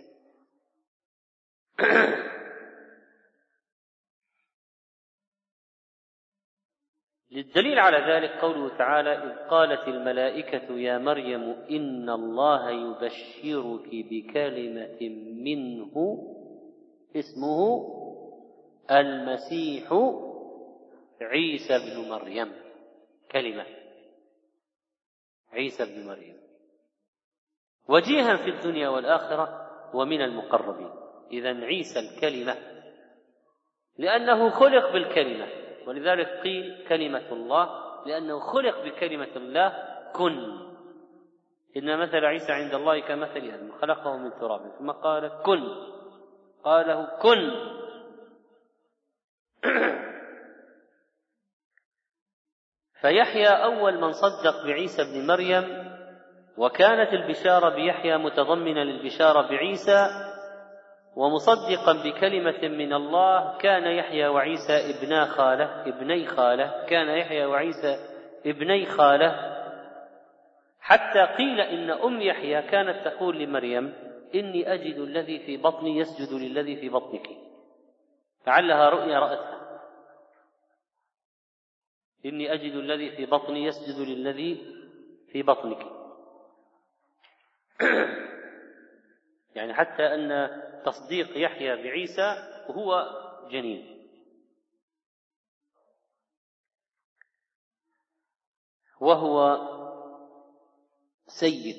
للدليل 7.33 7.79
على 7.79 7.97
ذلك 7.97 8.31
قوله 8.31 8.77
تعالى 8.77 9.09
إذ 9.09 9.47
قالت 9.49 9.87
الملائكة 9.87 10.73
يا 10.73 10.97
مريم 10.97 11.43
إن 11.71 12.09
الله 12.09 12.69
يبشرك 12.69 13.89
بكلمة 13.91 15.09
منه 15.43 15.93
اسمه 17.15 17.89
المسيح 18.91 19.93
عيسى 21.21 21.73
بن 21.79 22.09
مريم. 22.09 22.51
كلمة. 23.31 23.65
عيسى 25.53 25.85
بن 25.85 26.07
مريم. 26.07 26.37
وجيها 27.87 28.37
في 28.37 28.49
الدنيا 28.49 28.89
والآخرة 28.89 29.69
ومن 29.93 30.21
المقربين. 30.21 30.89
إذا 31.31 31.65
عيسى 31.65 31.99
الكلمة. 31.99 32.55
لأنه 33.97 34.49
خلق 34.49 34.93
بالكلمة. 34.93 35.62
ولذلك 35.87 36.27
قيل 36.27 36.85
كلمة 36.87 37.31
الله 37.31 37.83
لأنه 38.05 38.39
خلق 38.39 38.83
بكلمة 38.85 39.35
الله 39.35 39.73
كن. 40.13 40.63
إن 41.77 41.99
مثل 41.99 42.25
عيسى 42.25 42.51
عند 42.51 42.73
الله 42.73 42.99
كمثل 42.99 43.37
آدم 43.37 43.71
خلقه 43.71 44.17
من 44.17 44.31
تراب 44.39 44.71
ثم 44.79 44.91
قال 44.91 45.41
كن. 45.43 45.63
قاله 46.63 47.05
كن. 47.21 47.51
فيحيى 53.01 53.47
أول 53.47 54.01
من 54.01 54.11
صدق 54.11 54.65
بعيسى 54.65 55.03
بن 55.03 55.27
مريم 55.27 55.93
وكانت 56.57 57.13
البشارة 57.13 57.69
بيحيى 57.69 58.17
متضمنة 58.17 58.83
للبشارة 58.83 59.41
بعيسى 59.49 60.07
ومصدقا 61.15 61.93
بكلمة 61.93 62.67
من 62.67 62.93
الله 62.93 63.57
كان 63.57 63.83
يحيى 63.83 64.27
وعيسى 64.27 64.73
ابنا 64.73 65.25
خالة 65.25 65.87
ابني 65.87 66.27
خالة 66.27 66.85
كان 66.85 67.09
يحيى 67.09 67.45
وعيسى 67.45 67.97
ابني 68.45 68.85
خالة. 68.85 69.53
حتى 70.79 71.21
قيل 71.21 71.61
إن 71.61 71.89
أم 71.89 72.21
يحيى 72.21 72.61
كانت 72.61 73.07
تقول 73.07 73.39
لمريم 73.39 73.93
إني 74.35 74.73
أجد 74.73 74.95
الذي 74.95 75.39
في 75.39 75.57
بطني 75.57 75.97
يسجد 75.97 76.33
للذي 76.33 76.75
في 76.75 76.89
بطنك. 76.89 77.29
لعلها 78.47 78.89
رؤيا 78.89 79.19
رأتها. 79.19 79.79
إني 82.25 82.53
أجد 82.53 82.75
الذي 82.75 83.11
في 83.11 83.25
بطني 83.25 83.65
يسجد 83.65 84.07
للذي 84.07 84.75
في 85.31 85.43
بطنك. 85.43 85.85
يعني 89.55 89.73
حتى 89.73 90.03
أن 90.03 90.49
تصديق 90.85 91.37
يحيى 91.37 91.75
بعيسى 91.75 92.35
هو 92.67 93.09
جنين. 93.51 94.07
وهو 99.01 99.57
سيد 101.27 101.75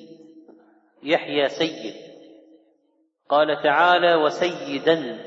يحيى 1.03 1.49
سيد. 1.49 1.95
قال 3.29 3.63
تعالى 3.63 4.15
وسيدا 4.15 5.25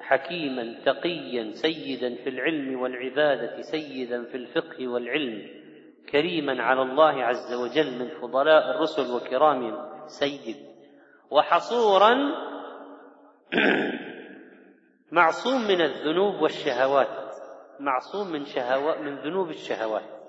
حكيما 0.00 0.82
تقيا 0.84 1.52
سيدا 1.52 2.14
في 2.14 2.28
العلم 2.28 2.80
والعبادة 2.80 3.62
سيدا 3.62 4.24
في 4.24 4.36
الفقه 4.36 4.88
والعلم 4.88 5.62
كريما 6.10 6.62
على 6.62 6.82
الله 6.82 7.24
عز 7.24 7.54
وجل 7.54 7.98
من 7.98 8.08
فضلاء 8.20 8.70
الرسل 8.70 9.14
وكرامهم 9.14 10.06
سيد. 10.06 10.56
وحصورا 11.30 12.14
معصوم 15.12 15.62
من 15.62 15.80
الذنوب 15.80 16.42
والشهوات. 16.42 17.34
معصوم 17.80 18.32
من 18.32 18.44
شهوات 18.44 18.98
من 18.98 19.18
ذنوب 19.18 19.50
الشهوات. 19.50 20.22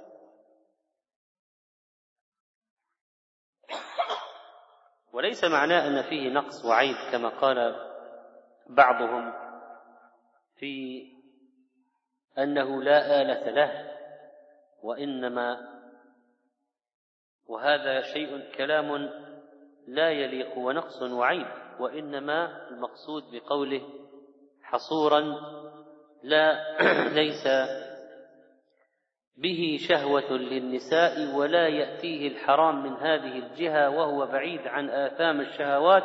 وليس 5.14 5.44
معناه 5.44 5.88
أن 5.88 6.02
فيه 6.02 6.30
نقص 6.30 6.66
وعيب 6.66 6.96
كما 7.12 7.30
قال 7.30 7.76
بعضهم 8.70 9.34
في 10.56 11.04
أنه 12.38 12.84
لا 12.84 13.22
آلة 13.22 13.50
له 13.50 13.94
وإنما 14.84 15.74
وهذا 17.46 18.02
شيء 18.02 18.52
كلام 18.58 19.10
لا 19.88 20.10
يليق 20.10 20.58
ونقص 20.58 21.02
وعيب. 21.02 21.63
وإنما 21.80 22.68
المقصود 22.72 23.24
بقوله 23.32 23.82
حصورا 24.64 25.24
لا 26.24 26.60
ليس 27.20 27.48
به 29.38 29.78
شهوة 29.90 30.32
للنساء 30.32 31.36
ولا 31.36 31.68
يأتيه 31.68 32.28
الحرام 32.28 32.84
من 32.84 32.94
هذه 32.94 33.40
الجهة 33.40 33.90
وهو 33.90 34.26
بعيد 34.26 34.68
عن 34.68 34.90
آثام 34.90 35.42
الشهوات 35.42 36.04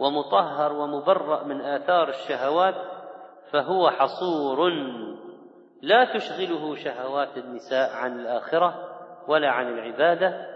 ومطهر 0.00 0.72
ومبرأ 0.72 1.44
من 1.44 1.60
آثار 1.60 2.08
الشهوات 2.08 2.74
فهو 3.50 3.90
حصور 3.90 4.70
لا 5.82 6.04
تشغله 6.04 6.74
شهوات 6.74 7.36
النساء 7.36 7.90
عن 7.92 8.20
الآخرة 8.20 8.88
ولا 9.28 9.50
عن 9.50 9.68
العبادة 9.68 10.46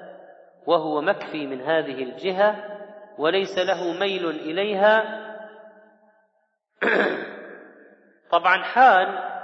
وهو 0.66 1.00
مكفي 1.00 1.46
من 1.46 1.60
هذه 1.60 2.02
الجهة 2.02 2.75
وليس 3.18 3.58
له 3.58 3.92
ميل 3.92 4.30
إليها. 4.30 5.26
طبعا 8.30 8.62
حال 8.62 9.36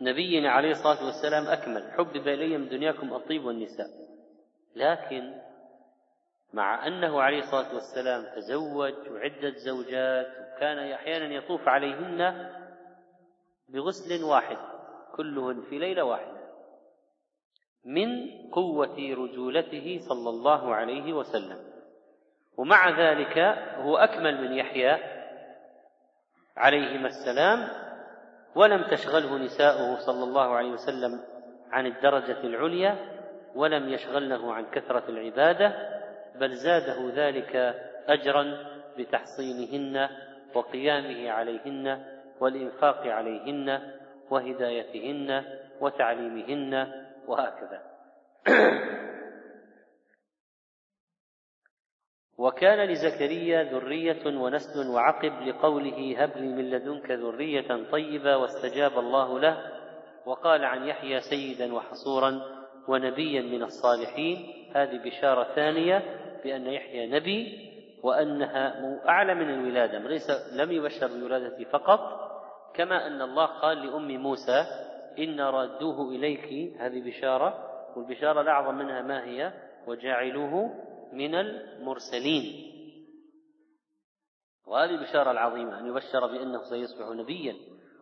نبينا 0.00 0.50
عليه 0.50 0.70
الصلاة 0.70 1.04
والسلام 1.04 1.46
أكمل. 1.46 1.92
حبب 1.92 2.28
إلي 2.28 2.58
من 2.58 2.68
دنياكم 2.68 3.14
الطيب 3.14 3.44
والنساء. 3.44 3.86
لكن 4.76 5.34
مع 6.52 6.86
أنه 6.86 7.22
عليه 7.22 7.38
الصلاة 7.38 7.74
والسلام 7.74 8.34
تزوج 8.36 8.94
وعدة 9.10 9.50
زوجات 9.56 10.26
وكان 10.26 10.78
أحيانا 10.78 11.34
يطوف 11.34 11.68
عليهن 11.68 12.50
بغسل 13.68 14.24
واحد 14.24 14.56
كلهن 15.16 15.62
في 15.70 15.78
ليلة 15.78 16.04
واحدة. 16.04 16.41
من 17.84 18.30
قوة 18.52 18.96
رجولته 18.98 19.98
صلى 20.08 20.30
الله 20.30 20.74
عليه 20.74 21.12
وسلم. 21.12 21.58
ومع 22.56 22.90
ذلك 22.90 23.38
هو 23.78 23.96
أكمل 23.96 24.40
من 24.40 24.52
يحيى 24.52 24.98
عليهما 26.56 27.06
السلام 27.06 27.68
ولم 28.54 28.82
تشغله 28.82 29.38
نساؤه 29.38 29.98
صلى 29.98 30.24
الله 30.24 30.48
عليه 30.54 30.70
وسلم 30.70 31.20
عن 31.70 31.86
الدرجة 31.86 32.40
العليا 32.40 32.96
ولم 33.54 33.88
يشغلنه 33.88 34.52
عن 34.52 34.66
كثرة 34.70 35.04
العبادة 35.08 35.72
بل 36.40 36.54
زاده 36.54 37.10
ذلك 37.14 37.56
أجرا 38.08 38.58
بتحصينهن 38.98 40.08
وقيامه 40.54 41.30
عليهن 41.30 42.04
والإنفاق 42.40 43.06
عليهن 43.06 43.80
وهدايتهن 44.30 45.44
وتعليمهن 45.80 47.01
وهكذا. 47.28 47.82
وكان 52.38 52.88
لزكريا 52.88 53.62
ذرية 53.62 54.26
ونسل 54.26 54.88
وعقب 54.90 55.32
لقوله 55.42 56.22
هب 56.22 56.36
لي 56.36 56.48
من 56.48 56.70
لدنك 56.70 57.10
ذرية 57.10 57.90
طيبة 57.90 58.36
واستجاب 58.36 58.98
الله 58.98 59.40
له 59.40 59.72
وقال 60.26 60.64
عن 60.64 60.86
يحيى 60.88 61.20
سيدا 61.20 61.74
وحصورا 61.74 62.40
ونبيا 62.88 63.42
من 63.42 63.62
الصالحين. 63.62 64.62
هذه 64.74 65.00
بشارة 65.04 65.54
ثانية 65.54 66.02
بأن 66.44 66.66
يحيى 66.66 67.06
نبي 67.06 67.72
وأنها 68.02 68.74
أعلى 69.08 69.34
من 69.34 69.50
الولادة 69.50 69.98
ليس 69.98 70.30
لم 70.52 70.72
يبشر 70.72 71.06
بالولادة 71.06 71.64
فقط 71.64 72.00
كما 72.74 73.06
أن 73.06 73.22
الله 73.22 73.46
قال 73.46 73.86
لأم 73.86 74.22
موسى 74.22 74.64
إن 75.18 75.40
ردوه 75.40 76.08
إليك 76.08 76.76
هذه 76.80 77.02
بشارة 77.02 77.72
والبشارة 77.96 78.40
الأعظم 78.40 78.74
منها 78.74 79.02
ما 79.02 79.24
هي؟ 79.24 79.52
وجعلوه 79.86 80.74
من 81.12 81.34
المرسلين. 81.34 82.72
وهذه 84.66 84.90
البشارة 84.90 85.30
العظيمة 85.30 85.78
أن 85.78 85.86
يبشر 85.86 86.26
بأنه 86.26 86.62
سيصبح 86.62 87.08
نبيا 87.08 87.56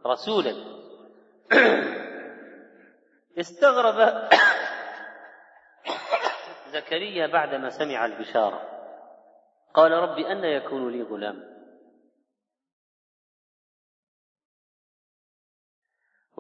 رسولا. 0.07 0.55
استغرب 3.41 3.99
زكريا 6.75 7.27
بعدما 7.27 7.69
سمع 7.69 8.07
البشارة. 8.07 8.63
قال 9.75 9.93
رب 9.93 10.19
أن 10.19 10.45
يكون 10.45 10.93
لي 10.93 11.03
غلام. 11.03 11.50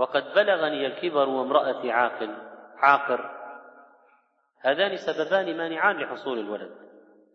وقد 0.00 0.34
بلغني 0.34 0.86
الكبر 0.86 1.28
وامرأتي 1.28 1.90
عاقل 1.90 2.36
عاقر. 2.76 3.40
هذان 4.60 4.96
سببان 4.96 5.56
مانعان 5.56 5.96
لحصول 5.96 6.38
الولد. 6.38 6.70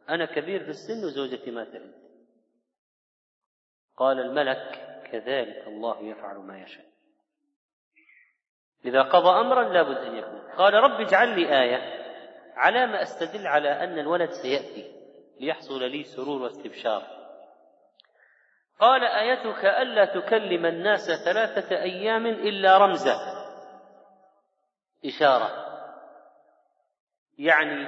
أنا 0.10 0.26
كبير 0.26 0.64
في 0.64 0.70
السن 0.70 1.06
وزوجتي 1.06 1.52
ما 1.52 1.64
تريد 1.64 1.94
قال 3.98 4.20
الملك 4.20 5.02
كذلك 5.12 5.68
الله 5.68 6.02
يفعل 6.02 6.38
ما 6.38 6.62
يشاء. 6.62 6.86
إذا 8.86 9.02
قضى 9.02 9.40
أمرا 9.40 9.64
لابد 9.64 9.98
أن 9.98 10.16
يكون. 10.16 10.42
قال 10.58 10.74
رب 10.74 11.02
اجعل 11.02 11.40
لي 11.40 11.62
آية 11.62 12.06
على 12.56 12.86
ما 12.86 13.02
أستدل 13.02 13.48
على 13.48 13.70
أن 13.70 14.00
الولد 14.00 14.30
سيأتي 14.30 14.92
ليحصل 15.40 15.84
لي 15.84 16.04
سرور 16.04 16.42
واستبشار. 16.42 17.25
قال 18.80 19.04
آيتك 19.04 19.66
ألا 19.66 20.06
تكلم 20.06 20.66
الناس 20.66 21.12
ثلاثة 21.26 21.76
أيام 21.76 22.26
إلا 22.26 22.78
رمزا. 22.78 23.16
إشارة. 25.06 25.66
يعني 27.38 27.88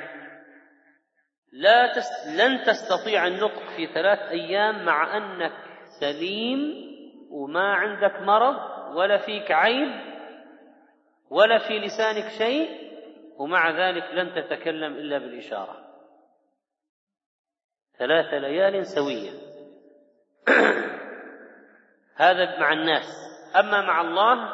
لا 1.52 1.93
تست... 1.93 2.28
لن 2.28 2.63
تستطيع 2.63 3.28
النطق 3.28 3.63
في 3.76 3.88
ثلاث 3.88 4.19
أيام 4.19 4.86
مع 4.86 5.17
أنك 5.17 5.54
سليم 6.00 6.88
وما 7.32 7.73
عندك 7.73 8.21
مرض 8.21 8.56
ولا 8.95 9.17
فيك 9.17 9.52
عيب 9.52 10.17
ولا 11.30 11.58
في 11.58 11.80
لسانك 11.80 12.30
شيء 12.38 12.88
ومع 13.38 13.69
ذلك 13.69 14.04
لن 14.13 14.34
تتكلم 14.34 14.93
إلا 14.93 15.17
بالإشارة. 15.17 15.88
ثلاث 17.97 18.34
ليال 18.34 18.86
سوية. 18.86 19.32
هذا 22.17 22.60
مع 22.60 22.73
الناس. 22.73 23.06
أما 23.56 23.82
مع 23.82 24.01
الله 24.01 24.53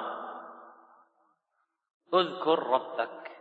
اذكر 2.13 2.59
ربك. 2.59 3.31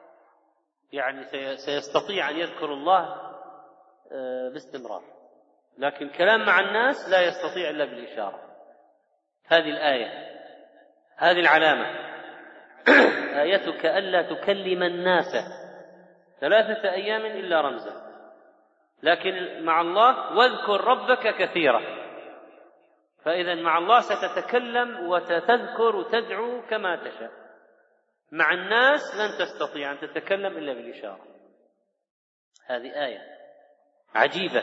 يعني 0.93 1.27
سيستطيع 1.57 2.31
أن 2.31 2.37
يذكر 2.37 2.73
الله 2.73 3.33
آه، 4.13 4.49
باستمرار. 4.49 5.03
لكن 5.79 6.09
كلام 6.09 6.47
مع 6.47 6.61
الناس 6.61 7.09
لا 7.09 7.21
يستطيع 7.21 7.71
إلا 7.71 7.85
بالإشارة. 7.85 8.41
هذه 9.47 9.71
الآية 9.71 10.33
هذه 11.17 11.41
العلامة. 11.41 11.87
آيتك 13.43 13.87
ألا 13.87 14.23
تكلم 14.23 14.83
الناس. 14.83 15.37
ثلاثة 16.41 16.93
أيام 16.93 17.27
إلا 17.27 17.61
رمزا. 17.61 18.13
لكن 19.03 19.63
مع 19.65 19.81
الله 19.81 20.37
واذكر 20.37 20.81
ربك 20.81 21.37
كثيرا. 21.37 22.02
فإذا 23.25 23.55
مع 23.55 23.79
الله 23.79 24.01
ستتكلم 24.01 25.07
وتذكر 25.09 25.97
وتدعو 25.97 26.63
كما 26.71 26.97
تشاء. 26.97 27.31
مع 28.33 28.53
الناس 28.53 29.01
لن 29.17 29.39
تستطيع 29.39 29.93
أن 29.93 29.99
تتكلم 29.99 30.57
إلا 30.57 30.73
بالإشارة. 30.73 31.27
هذه 32.67 33.05
آية 33.07 33.21
عجيبة. 34.15 34.63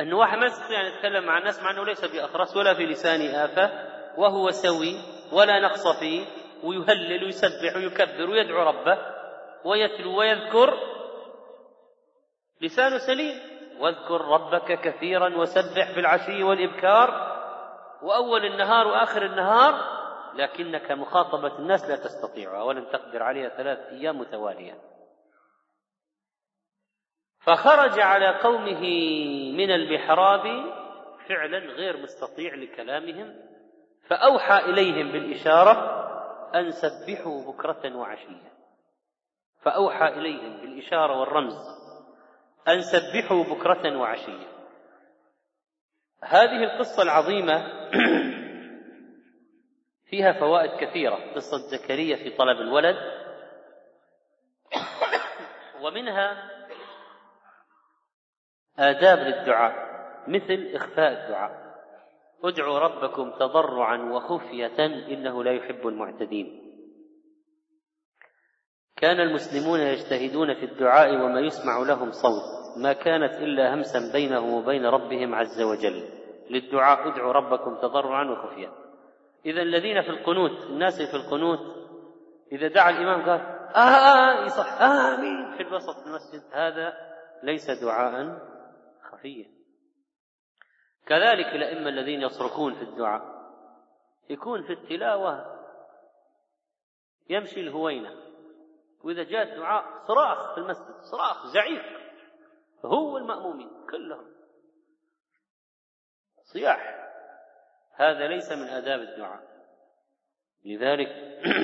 أن 0.00 0.12
واحد 0.12 0.38
ما 0.38 0.46
يستطيع 0.46 0.80
أن 0.80 0.86
يتكلم 0.86 1.26
مع 1.26 1.38
الناس 1.38 1.62
مع 1.62 1.70
أنه 1.70 1.84
ليس 1.84 2.04
بأخرس 2.04 2.56
ولا 2.56 2.74
في 2.74 2.86
لسانه 2.86 3.44
آفة 3.44 3.94
وهو 4.18 4.50
سوي 4.50 4.94
ولا 5.32 5.60
نقص 5.60 5.98
فيه 6.00 6.26
ويهلل 6.64 7.24
ويسبح 7.24 7.76
ويكبر 7.76 8.30
ويدعو 8.30 8.62
ربه 8.62 8.98
ويتلو 9.64 10.18
ويذكر. 10.18 10.78
لسانه 12.60 12.98
سليم. 12.98 13.53
واذكر 13.80 14.20
ربك 14.20 14.80
كثيرا 14.80 15.36
وسبح 15.36 15.94
بالعشي 15.94 16.42
والإبكار 16.42 17.34
وأول 18.02 18.44
النهار 18.44 18.86
وآخر 18.86 19.26
النهار 19.26 19.94
لكنك 20.34 20.92
مخاطبة 20.92 21.58
الناس 21.58 21.84
لا 21.84 21.96
تستطيعها 21.96 22.62
ولن 22.62 22.90
تقدر 22.90 23.22
عليها 23.22 23.48
ثلاث 23.48 23.78
أيام 23.78 24.18
متوالية. 24.18 24.78
فخرج 27.40 28.00
على 28.00 28.40
قومه 28.40 28.80
من 29.56 29.70
المحراب 29.70 30.42
فعلا 31.28 31.58
غير 31.58 31.96
مستطيع 31.96 32.54
لكلامهم 32.54 33.36
فأوحى 34.08 34.58
إليهم 34.58 35.12
بالإشارة 35.12 36.04
أن 36.54 36.70
سبحوا 36.70 37.52
بكرة 37.52 37.96
وعشية. 37.96 38.52
فأوحى 39.62 40.08
إليهم 40.08 40.60
بالإشارة 40.60 41.20
والرمز. 41.20 41.73
أن 42.68 42.80
سبحوا 42.80 43.44
بكرة 43.44 43.96
وعشية. 43.98 44.46
هذه 46.22 46.64
القصة 46.64 47.02
العظيمة 47.02 47.64
فيها 50.10 50.32
فوائد 50.32 50.70
كثيرة. 50.80 51.34
قصة 51.34 51.56
زكريا 51.56 52.16
في 52.16 52.30
طلب 52.30 52.60
الولد. 52.60 52.96
ومنها 55.80 56.50
آداب 58.78 59.18
للدعاء 59.18 59.94
مثل 60.28 60.70
إخفاء 60.74 61.12
الدعاء. 61.12 61.64
ادعوا 62.44 62.78
ربكم 62.78 63.30
تضرعا 63.30 63.96
وخفية 63.96 64.86
إنه 64.86 65.44
لا 65.44 65.52
يحب 65.52 65.88
المعتدين. 65.88 66.63
كان 68.96 69.20
المسلمون 69.20 69.80
يجتهدون 69.80 70.54
في 70.54 70.64
الدعاء 70.64 71.14
وما 71.14 71.40
يسمع 71.40 71.78
لهم 71.78 72.10
صوت 72.10 72.42
ما 72.76 72.92
كانت 72.92 73.34
إلا 73.34 73.74
همسا 73.74 74.12
بينهم 74.12 74.54
وبين 74.54 74.86
ربهم 74.86 75.34
عز 75.34 75.62
وجل. 75.62 76.24
للدعاء 76.50 77.08
ادعوا 77.08 77.32
ربكم 77.32 77.76
تضرعا 77.76 78.30
وخفية 78.30 78.72
إذا 79.46 79.62
الذين 79.62 80.02
في 80.02 80.08
القنوت 80.08 80.50
الناس 80.50 81.02
في 81.02 81.16
القنوت 81.16 81.60
إذا 82.52 82.68
دعا 82.68 82.90
الإمام 82.90 83.22
قال 83.22 83.40
آه, 83.74 83.78
آه 83.78 84.44
يصح 84.44 84.82
آمين 84.82 85.56
في 85.56 85.62
الوسط 85.62 86.06
المسجد 86.06 86.42
هذا 86.52 86.94
ليس 87.42 87.70
دعاء 87.70 88.38
خفيا. 89.02 89.46
كذلك 91.06 91.46
الأئمة 91.46 91.88
الذين 91.88 92.22
يصرخون 92.22 92.74
في 92.74 92.82
الدعاء 92.82 93.22
يكون 94.30 94.62
في 94.62 94.72
التلاوة 94.72 95.60
يمشي 97.30 97.60
الهوينة. 97.60 98.23
وإذا 99.04 99.22
جاء 99.22 99.42
الدعاء 99.42 99.84
صراخ 100.08 100.54
في 100.54 100.60
المسجد 100.60 100.94
صراخ 101.12 101.46
زعيق. 101.46 101.82
هو 102.84 103.18
المأمومين 103.18 103.70
كلهم. 103.90 104.26
صياح. 106.42 107.10
هذا 107.94 108.28
ليس 108.28 108.52
من 108.52 108.68
آداب 108.68 109.00
الدعاء. 109.00 109.42
لذلك 110.64 111.08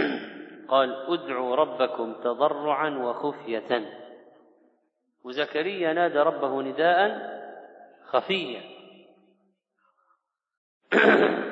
قال 0.70 0.92
ادعوا 1.09 1.57
ربكم 1.57 2.14
تضرعا 2.14 2.90
وخفية. 2.90 4.00
وزكريا 5.24 5.92
نادى 5.92 6.18
ربه 6.18 6.62
نداء 6.62 7.31
خفيا. 8.05 8.62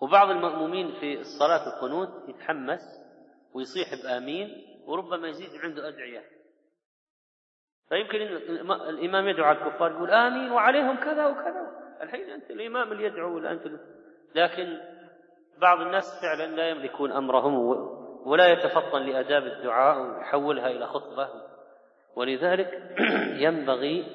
وبعض 0.00 0.30
المأمومين 0.30 0.92
في 1.00 1.20
الصلاة 1.20 1.76
القنوت 1.76 2.28
يتحمس 2.28 2.80
ويصيح 3.54 3.88
بآمين 4.02 4.66
وربما 4.86 5.28
يزيد 5.28 5.60
عنده 5.64 5.88
أدعية. 5.88 6.22
فيمكن 7.88 8.16
الإمام 8.88 9.28
يدعو 9.28 9.44
على 9.44 9.58
الكفار 9.58 9.90
يقول 9.90 10.10
آمين 10.10 10.52
وعليهم 10.52 10.96
كذا 10.96 11.26
وكذا. 11.26 11.70
الحين 12.02 12.30
أنت 12.30 12.50
الإمام 12.50 12.92
اللي 12.92 13.04
يدعو 13.04 13.36
ولا 13.36 13.52
أنت 13.52 13.62
لكن 14.34 14.80
بعض 15.58 15.80
الناس 15.80 16.20
فعلا 16.22 16.56
لا 16.56 16.68
يملكون 16.68 17.12
أمرهم 17.12 17.54
ولا 18.26 18.52
يتفطن 18.52 19.02
لآداب 19.02 19.42
الدعاء 19.42 20.00
ويحولها 20.00 20.70
إلى 20.70 20.86
خطبة. 20.86 21.28
ولذلك 22.16 22.96
ينبغي 23.44 24.06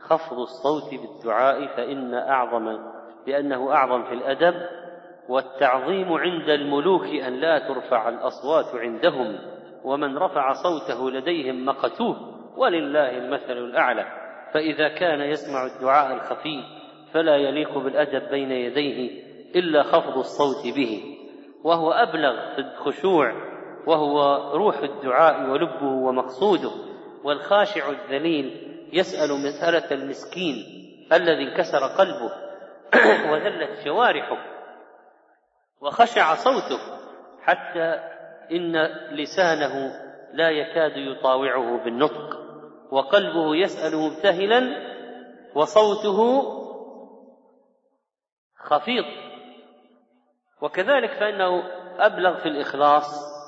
خفض 0.00 0.38
الصوت 0.38 0.90
بالدعاء 0.94 1.66
فإن 1.66 2.14
أعظم 2.14 2.78
لأنه 3.26 3.72
أعظم 3.72 4.04
في 4.04 4.14
الأدب 4.14 4.87
والتعظيم 5.28 6.12
عند 6.12 6.48
الملوك 6.48 7.04
أن 7.04 7.40
لا 7.40 7.58
ترفع 7.58 8.08
الأصوات 8.08 8.74
عندهم 8.74 9.38
ومن 9.84 10.18
رفع 10.18 10.52
صوته 10.52 11.10
لديهم 11.10 11.64
مقتوه 11.64 12.16
ولله 12.56 13.18
المثل 13.18 13.52
الأعلى. 13.52 14.06
فإذا 14.54 14.88
كان 14.88 15.20
يسمع 15.20 15.66
الدعاء 15.66 16.14
الخفي 16.14 16.62
فلا 17.12 17.36
يليق 17.36 17.78
بالأدب 17.78 18.30
بين 18.30 18.50
يديه 18.50 19.22
إلا 19.56 19.82
خفض 19.82 20.18
الصوت 20.18 20.76
به. 20.76 21.16
وهو 21.64 21.92
أبلغ 21.92 22.54
في 22.54 22.58
الخشوع 22.58 23.32
وهو 23.86 24.50
روح 24.54 24.78
الدعاء 24.78 25.50
ولبه 25.50 25.86
ومقصوده. 25.86 26.70
والخاشع 27.24 27.90
الذليل 27.90 28.74
يسأل 28.92 29.30
مسألة 29.30 30.02
المسكين 30.02 30.56
الذي 31.12 31.42
انكسر 31.42 31.78
قلبه 31.78 32.32
وذلت 33.32 33.84
جوارحه 33.84 34.57
وخشع 35.80 36.34
صوته 36.34 36.80
حتى 37.42 38.00
إن 38.52 38.76
لسانه 39.10 39.92
لا 40.32 40.50
يكاد 40.50 40.96
يطاوعه 40.96 41.84
بالنطق 41.84 42.38
وقلبه 42.90 43.56
يسأل 43.56 43.96
مبتهلا 43.96 44.88
وصوته 45.54 46.42
خفيض. 48.56 49.04
وكذلك 50.62 51.10
فإنه 51.10 51.62
أبلغ 51.98 52.36
في 52.36 52.48
الإخلاص. 52.48 53.38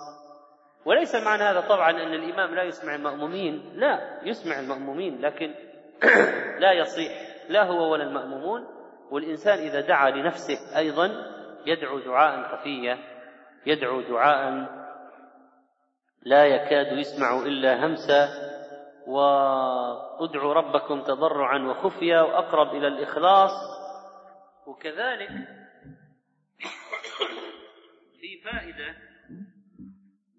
وليس 0.85 1.15
معنى 1.15 1.43
هذا 1.43 1.61
طبعا 1.61 1.91
أن 1.91 2.15
الإمام 2.15 2.55
لا 2.55 2.63
يسمع 2.63 2.95
المأمومين 2.95 3.73
لا 3.75 4.21
يسمع 4.23 4.61
المأمومين 4.61 5.21
لكن 5.21 5.55
لا 6.63 6.73
يصيح 6.73 7.13
لا 7.49 7.65
هو 7.65 7.93
ولا 7.93 8.03
المأمومون. 8.05 8.67
والإنسان 9.11 9.59
إذا 9.59 9.81
دعا 9.81 10.11
لنفسه 10.11 10.79
أيضا 10.79 11.11
يدعو 11.67 11.99
دعاء 11.99 12.57
خفيا 12.57 12.99
يدعو 13.67 14.01
دعاء 14.01 14.69
لا 16.23 16.47
يكاد 16.47 16.99
يسمع 16.99 17.39
إلا 17.39 17.87
همسا 17.87 18.29
وادعوا 19.07 20.55
ربكم 20.55 21.03
تضرعا 21.03 21.59
وخفيا 21.59 22.21
وأقرب 22.21 22.75
إلى 22.75 22.87
الإخلاص. 22.87 23.51
وكذلك 24.67 25.31
في 28.21 28.41
فائدة 28.45 28.97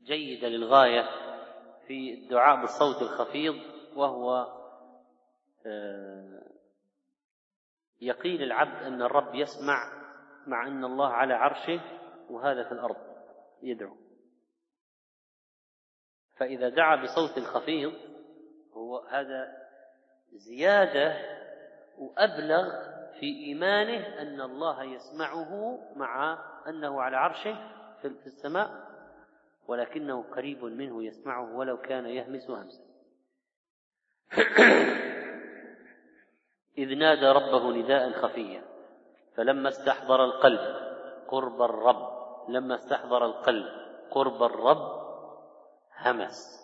جيدة 0.04 0.48
للغاية 0.48 1.10
في 1.88 2.14
الدعاء 2.14 2.62
بالصوت 2.62 3.02
الخفيض 3.02 3.56
وهو 3.96 4.48
آه، 5.66 6.52
يقين 8.02 8.42
العبد 8.42 8.84
أن 8.84 9.02
الرب 9.02 9.36
يسمع 9.36 10.01
مع 10.48 10.68
أن 10.68 10.84
الله 10.84 11.08
على 11.08 11.34
عرشه 11.34 11.82
وهذا 12.30 12.64
في 12.64 12.72
الأرض 12.72 12.98
يدعو. 13.62 13.96
فإذا 16.38 16.70
دعا 16.70 16.96
بصوت 16.96 17.40
خفيض 17.40 17.94
هو 18.74 18.98
هذا 18.98 19.58
زيادة 20.32 21.16
وأبلغ 21.98 22.92
في 23.20 23.26
إيمانه 23.26 24.22
أن 24.22 24.42
الله 24.42 24.84
يسمعه 24.84 25.80
مع 25.96 26.40
أنه 26.68 27.02
على 27.02 27.18
عرشه 27.18 27.58
في 28.02 28.08
السماء 28.08 28.92
ولكنه 29.68 30.24
قريب 30.24 30.64
منه 30.64 31.04
يسمعه 31.04 31.56
ولو 31.56 31.78
كان 31.78 32.06
يهمس 32.06 32.50
همسا. 32.50 32.84
إذ 36.78 36.98
نادى 36.98 37.26
ربه 37.26 37.72
نداء 37.72 38.12
خفيا. 38.12 38.71
فلما 39.38 39.70
استحضر 39.70 40.26
القلب 40.26 40.92
قرب 41.28 41.62
الرب 41.62 42.12
لما 42.50 42.76
استحضر 42.76 43.26
القلب 43.26 43.66
قرب 44.12 44.44
الرب 44.44 45.02
همس. 45.98 46.62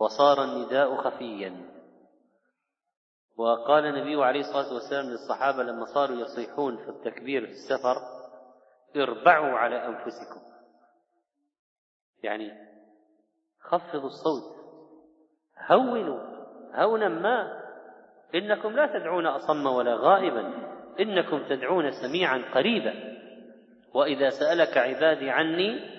وصار 0.00 0.44
النداء 0.44 0.96
خفيا. 0.96 1.76
وقال 3.36 3.84
النبي 3.84 4.24
عليه 4.24 4.40
الصلاة 4.40 4.74
والسلام 4.74 5.06
للصحابة 5.06 5.62
لما 5.62 5.84
صاروا 5.84 6.16
يصيحون 6.16 6.76
في 6.76 6.88
التكبير 6.88 7.46
في 7.46 7.52
السفر 7.52 7.96
اربعوا 8.96 9.58
على 9.58 9.86
أنفسكم. 9.86 10.40
يعني 12.22 12.50
خفضوا 13.60 14.10
الصوت. 14.10 14.56
هونوا 15.70 16.36
هونا 16.74 17.08
ما 17.08 17.62
إنكم 18.34 18.68
لا 18.68 18.98
تدعون 18.98 19.26
أصم 19.26 19.66
ولا 19.66 19.94
غائبا. 19.94 20.75
إنكم 21.00 21.48
تدعون 21.48 21.90
سميعا 21.90 22.44
قريبا. 22.54 23.16
وإذا 23.94 24.30
سألك 24.30 24.76
عبادي 24.76 25.30
عني 25.30 25.96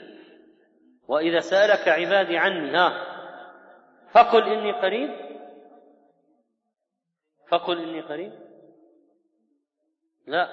وإذا 1.08 1.40
سألك 1.40 1.88
عبادي 1.88 2.38
عني 2.38 2.78
ها 2.78 3.18
فقل 4.12 4.44
إني 4.44 4.72
قريب. 4.72 5.10
فقل 7.52 7.84
إني 7.84 8.02
قريب. 8.02 8.32
لا 10.28 10.48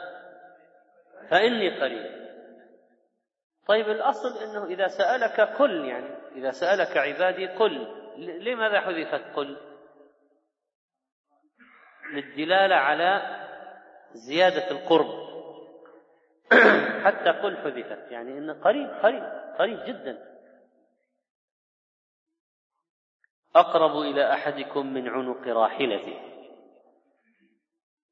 فإني 1.31 1.81
قريب. 1.81 2.25
طيب 3.67 3.89
الأصل 3.89 4.39
إنه 4.43 4.65
إذا 4.65 4.87
سألك 4.87 5.41
قل 5.41 5.85
يعني 5.85 6.07
إذا 6.35 6.51
سألك 6.51 6.97
عبادي 6.97 7.47
قل 7.47 7.87
لماذا 8.19 8.81
حذفت 8.81 9.37
قل 9.37 9.57
للدلالة 12.13 12.75
على 12.75 13.44
زيادة 14.15 14.71
القرب. 14.71 15.25
حتى 17.05 17.31
قل 17.31 17.57
حذفت. 17.57 18.11
يعني 18.11 18.39
إن 18.39 18.51
قريب 18.51 18.91
قريب 18.91 19.23
قريب 19.59 19.79
جدا. 19.87 20.35
أقرب 23.57 24.01
إلى 24.01 24.33
أحدكم 24.33 24.95
من 24.95 25.09
عنق 25.09 25.49
راحلته. 25.49 26.21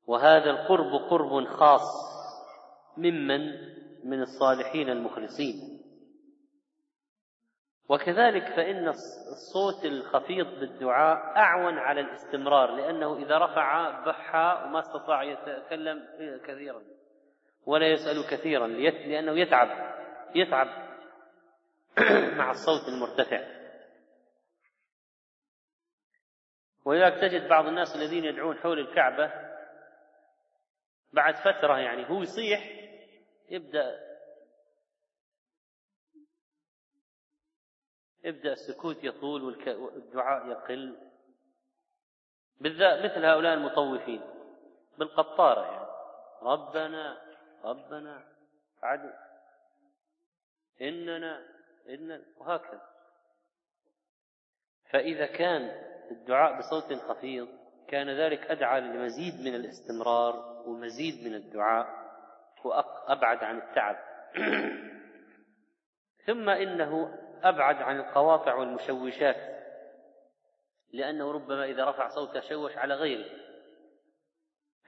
وهذا 0.07 0.51
القرب 0.51 0.95
قرب 0.95 1.45
خاص 1.45 2.12
ممن 2.97 3.53
من 4.05 4.23
الصالحين 4.23 4.91
المخلصين. 4.91 5.71
وكذلك 7.88 8.45
فإن 8.45 8.88
الصوت 8.88 9.85
الخفيض 9.85 10.47
بالدعاء 10.61 11.37
أعون 11.37 11.79
على 11.79 12.01
الاستمرار 12.01 12.71
لأنه 12.71 13.16
إذا 13.16 13.38
رفع 13.38 13.90
بحى 14.05 14.62
وما 14.64 14.79
استطاع 14.79 15.23
يتكلم 15.23 16.09
كثيرا 16.47 16.83
ولا 17.66 17.87
يسأل 17.87 18.27
كثيرا 18.31 18.66
لأنه 18.66 19.33
يتعب 19.33 19.95
يتعب 20.35 20.68
مع 22.38 22.51
الصوت 22.51 22.88
المرتفع. 22.88 23.62
ولذلك 26.85 27.21
تجد 27.21 27.49
بعض 27.49 27.66
الناس 27.66 27.97
الذين 27.97 28.25
يدعون 28.25 28.57
حول 28.57 28.79
الكعبة 28.79 29.33
بعد 31.12 31.37
فترة 31.37 31.79
يعني 31.79 32.11
هو 32.11 32.23
يصيح 32.23 32.71
يبدأ 33.51 34.12
يبدأ 38.24 38.52
السكوت 38.52 39.04
يطول 39.04 39.42
والدعاء 39.66 40.46
يقل. 40.46 40.96
بالذات 42.61 43.04
مثل 43.04 43.24
هؤلاء 43.24 43.54
المطوفين 43.54 44.22
بالقطارة 44.98 45.72
يعني. 45.72 45.92
ربنا 46.42 47.18
ربنا 47.64 48.24
عدل 48.82 49.12
إننا 50.80 51.48
إن 51.88 52.24
وهكذا. 52.37 52.82
فإذا 54.90 55.26
كان 55.26 55.62
الدعاء 56.11 56.58
بصوت 56.58 56.92
خفيض 56.92 57.48
كان 57.88 58.11
ذلك 58.11 58.50
أدعى 58.50 58.80
لمزيد 58.80 59.35
من 59.40 59.54
الاستمرار 59.54 60.62
ومزيد 60.66 61.26
من 61.28 61.35
الدعاء 61.35 62.02
وأبعد 62.64 63.44
عن 63.44 63.58
التعب. 63.58 63.96
ثم 66.26 66.48
إنه 66.48 67.21
أبعد 67.42 67.83
عن 67.83 68.00
القواطع 68.00 68.55
والمشوشات 68.55 69.37
لأنه 70.92 71.33
ربما 71.33 71.64
إذا 71.64 71.85
رفع 71.85 72.09
صوته 72.09 72.40
شوش 72.40 72.76
على 72.76 72.94
غيره. 72.94 73.31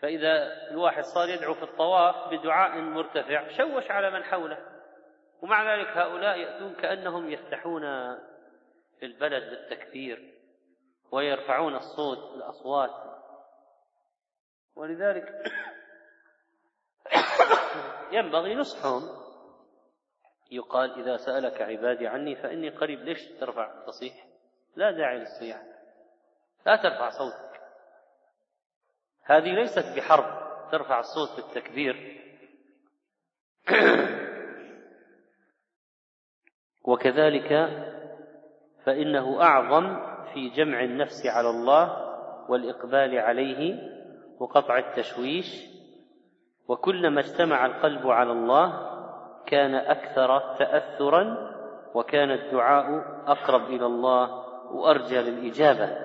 فإذا 0.00 0.68
الواحد 0.70 1.04
صار 1.04 1.28
يدعو 1.28 1.54
في 1.54 1.62
الطواف 1.62 2.28
بدعاء 2.34 2.80
مرتفع 2.80 3.48
شوش 3.48 3.90
على 3.90 4.10
من 4.10 4.24
حوله. 4.24 4.58
ومع 5.42 5.74
ذلك 5.74 5.86
هؤلاء 5.88 6.38
يأتون 6.38 6.74
كأنهم 6.74 7.30
يفتحون 7.30 7.82
في 8.98 9.06
البلد 9.06 9.50
بالتكبير 9.50 10.34
ويرفعون 11.12 11.74
الصوت 11.74 12.34
الأصوات 12.34 12.90
ولذلك 14.76 15.52
ينبغي 18.12 18.54
نصحهم 18.54 19.23
يقال 20.54 21.00
إذا 21.00 21.16
سألك 21.16 21.62
عبادي 21.62 22.06
عني 22.06 22.36
فإني 22.36 22.68
قريب 22.68 23.00
ليش 23.00 23.26
ترفع 23.40 23.84
تصيح 23.86 24.26
لا 24.76 24.90
داعي 24.90 25.18
للصياح. 25.18 25.62
لا 26.66 26.76
ترفع 26.76 27.10
صوتك. 27.10 27.60
هذه 29.22 29.54
ليست 29.54 29.96
بحرب 29.96 30.44
ترفع 30.72 31.00
الصوت 31.00 31.36
بالتكبير. 31.36 32.20
وكذلك 36.88 37.48
فإنه 38.84 39.42
أعظم 39.42 39.96
في 40.32 40.48
جمع 40.48 40.84
النفس 40.84 41.26
على 41.26 41.50
الله 41.50 42.14
والإقبال 42.50 43.18
عليه 43.18 43.90
وقطع 44.38 44.78
التشويش. 44.78 45.74
وكلما 46.68 47.20
اجتمع 47.20 47.66
القلب 47.66 48.06
على 48.06 48.32
الله 48.32 48.93
كان 49.46 49.74
أكثر 49.74 50.38
تاثرا 50.59 51.54
وكان 51.94 52.30
الدعاء 52.30 53.04
أقرب 53.26 53.64
إلى 53.64 53.87
الله 53.87 54.44
وأرجى 54.72 55.20
للإجابة. 55.20 55.96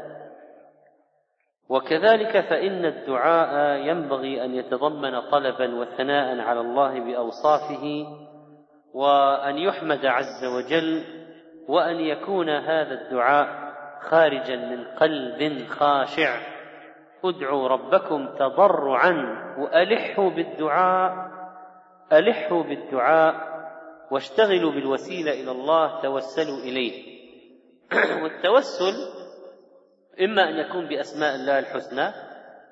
وكذلك 1.70 2.40
فإن 2.40 2.86
الدعاء 2.86 3.80
ينبغي 3.88 4.46
أن 4.46 4.56
يتضمن 4.56 5.20
طلبا 5.20 5.76
وثناء 5.76 6.40
على 6.40 6.60
الله 6.60 7.00
بأوصافه 7.00 8.08
وأن 8.94 9.58
يحمد 9.58 10.06
عز 10.06 10.46
وجل 10.46 11.04
وأن 11.68 12.00
يكون 12.00 12.50
هذا 12.50 12.94
الدعاء 12.94 13.74
خارجا 14.02 14.56
من 14.56 14.84
قلب 14.84 15.68
خاشع. 15.68 16.40
ادعوا 17.26 17.68
ربكم 17.68 18.28
تضرعا 18.28 19.12
وألحوا 19.58 20.30
بالدعاء 20.30 21.39
ألحوا 22.14 22.64
بالدعاء 22.64 23.50
واشتغلوا 24.12 24.72
بالوسيلة 24.72 25.32
إلى 25.32 25.52
الله 25.52 26.02
توسلوا 26.02 26.58
إليه. 26.58 27.20
والتوسل 28.24 28.94
إما 30.22 30.50
أن 30.50 30.56
يكون 30.56 30.88
بأسماء 30.88 31.36
الله 31.36 31.60
الحسنى 31.60 32.14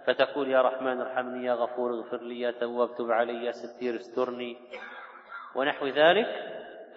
فتقول 0.07 0.51
يا 0.51 0.61
رحمن 0.61 1.01
ارحمني 1.01 1.45
يا 1.45 1.53
غفور 1.53 1.93
اغفر 1.93 2.21
لي 2.21 2.39
يا 2.39 2.51
تواب 2.51 2.95
تب 2.95 3.11
علي 3.11 3.45
يا 3.45 3.51
ستير 3.51 3.95
استرني 3.95 4.57
ونحو 5.55 5.87
ذلك. 5.87 6.27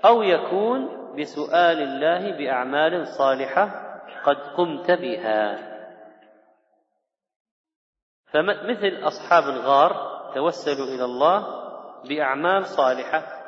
أو 0.04 0.22
يكون 0.22 0.88
بسؤال 1.18 1.82
الله 1.82 2.38
بأعمال 2.38 3.06
صالحة 3.06 3.64
قد 4.24 4.36
قمت 4.36 4.90
بها. 4.90 5.70
فمثل 8.32 9.00
أصحاب 9.02 9.42
الغار 9.42 10.20
توسلوا 10.34 10.86
إلى 10.86 11.04
الله 11.04 11.69
بأعمال 12.08 12.66
صالحة. 12.66 13.40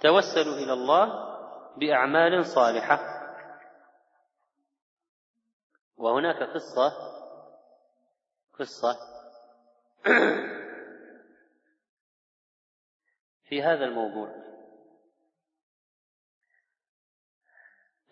توسلوا 0.00 0.54
إلى 0.54 0.72
الله 0.72 1.30
بأعمال 1.76 2.46
صالحة. 2.46 3.20
وهناك 5.96 6.42
قصة 6.42 6.92
قصة 8.58 8.96
في 13.48 13.62
هذا 13.62 13.84
الموضوع. 13.84 14.40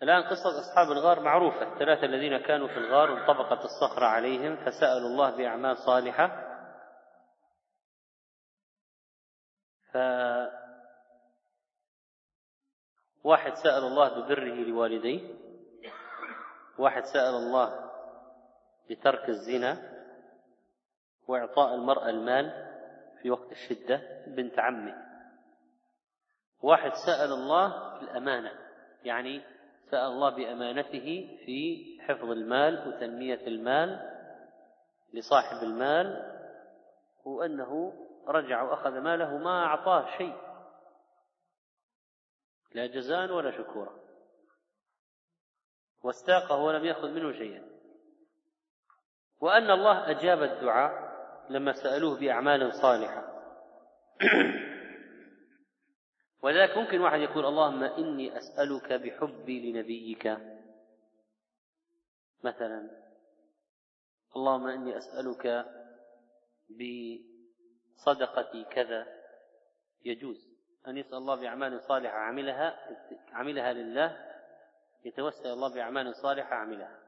الآن 0.03 0.23
قصة 0.23 0.59
أصحاب 0.59 0.91
الغار 0.91 1.19
معروفة. 1.19 1.73
الثلاثة 1.73 2.05
الذين 2.05 2.37
كانوا 2.37 2.67
في 2.67 2.77
الغار 2.77 3.11
وانطبقت 3.11 3.65
الصخرة 3.65 4.05
عليهم 4.05 4.55
فسألوا 4.65 5.09
الله 5.09 5.37
بأعمال 5.37 5.77
صالحة. 5.77 6.48
ف 9.93 9.97
واحد 13.23 13.53
سأل 13.53 13.83
الله 13.83 14.09
ببره 14.19 14.53
لوالديه 14.53 15.35
واحد 16.77 17.03
سأل 17.03 17.35
الله 17.35 17.91
بترك 18.89 19.29
الزنا 19.29 19.99
وإعطاء 21.27 21.75
المرأة 21.75 22.09
المال 22.09 22.69
في 23.21 23.31
وقت 23.31 23.51
الشدة 23.51 24.23
بنت 24.27 24.59
عمه 24.59 24.95
واحد 26.61 26.91
سأل 26.93 27.31
الله 27.31 27.97
الأمانة 28.01 28.51
يعني 29.03 29.41
سأل 29.91 30.07
الله 30.11 30.29
بأمانته 30.29 31.37
في 31.45 31.85
حفظ 32.01 32.31
المال 32.31 32.87
وتنمية 32.87 33.47
المال 33.47 34.09
لصاحب 35.13 35.63
المال 35.63 36.35
وأنه 37.25 37.93
رجع 38.27 38.61
وأخذ 38.61 38.99
ماله 38.99 39.37
ما 39.37 39.65
أعطاه 39.65 40.17
شيء. 40.17 40.37
لا 42.71 42.87
جزاء 42.87 43.31
ولا 43.31 43.51
شكورا. 43.57 43.99
واستاقه 46.03 46.57
ولم 46.57 46.85
يأخذ 46.85 47.09
منه 47.09 47.31
شيئا. 47.31 47.69
وأن 49.39 49.71
الله 49.71 50.11
أجاب 50.11 50.43
الدعاء 50.43 51.09
لما 51.49 51.73
سألوه 51.73 52.19
بأعمال 52.19 52.73
صالحة. 52.73 53.41
ولذلك 56.43 56.77
ممكن 56.77 57.01
واحد 57.01 57.19
يقول 57.19 57.45
اللهم 57.45 57.83
إني 57.83 58.37
أسألك 58.37 58.93
بحبي 58.93 59.71
لنبيك. 59.71 60.37
مثلا 62.43 62.89
اللهم 64.35 64.67
إني 64.67 64.97
أسألك 64.97 65.65
بصدقتي 67.99 68.63
كذا 68.63 69.07
يجوز. 70.05 70.49
أن 70.87 70.97
يسأل 70.97 71.17
الله 71.17 71.35
بأعمال 71.35 71.81
صالحة 71.81 72.17
عملها 72.17 72.79
عملها 73.33 73.73
لله 73.73 74.25
يتوسل 75.05 75.47
الله 75.47 75.73
بأعمال 75.73 76.15
صالحة 76.15 76.55
عملها 76.55 76.99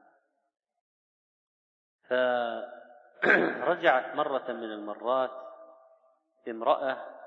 فرجعت 3.22 4.14
مرة 4.20 4.52
من 4.52 4.72
المرات 4.72 5.30
امرأة 6.48 7.18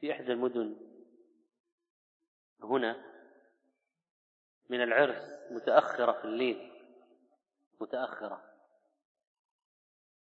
في 0.00 0.12
إحدى 0.12 0.32
المدن 0.32 0.76
هنا 2.62 2.96
من 4.68 4.82
العرس 4.82 5.50
متأخرة 5.50 6.12
في 6.12 6.24
الليل 6.24 6.72
متأخرة. 7.80 8.47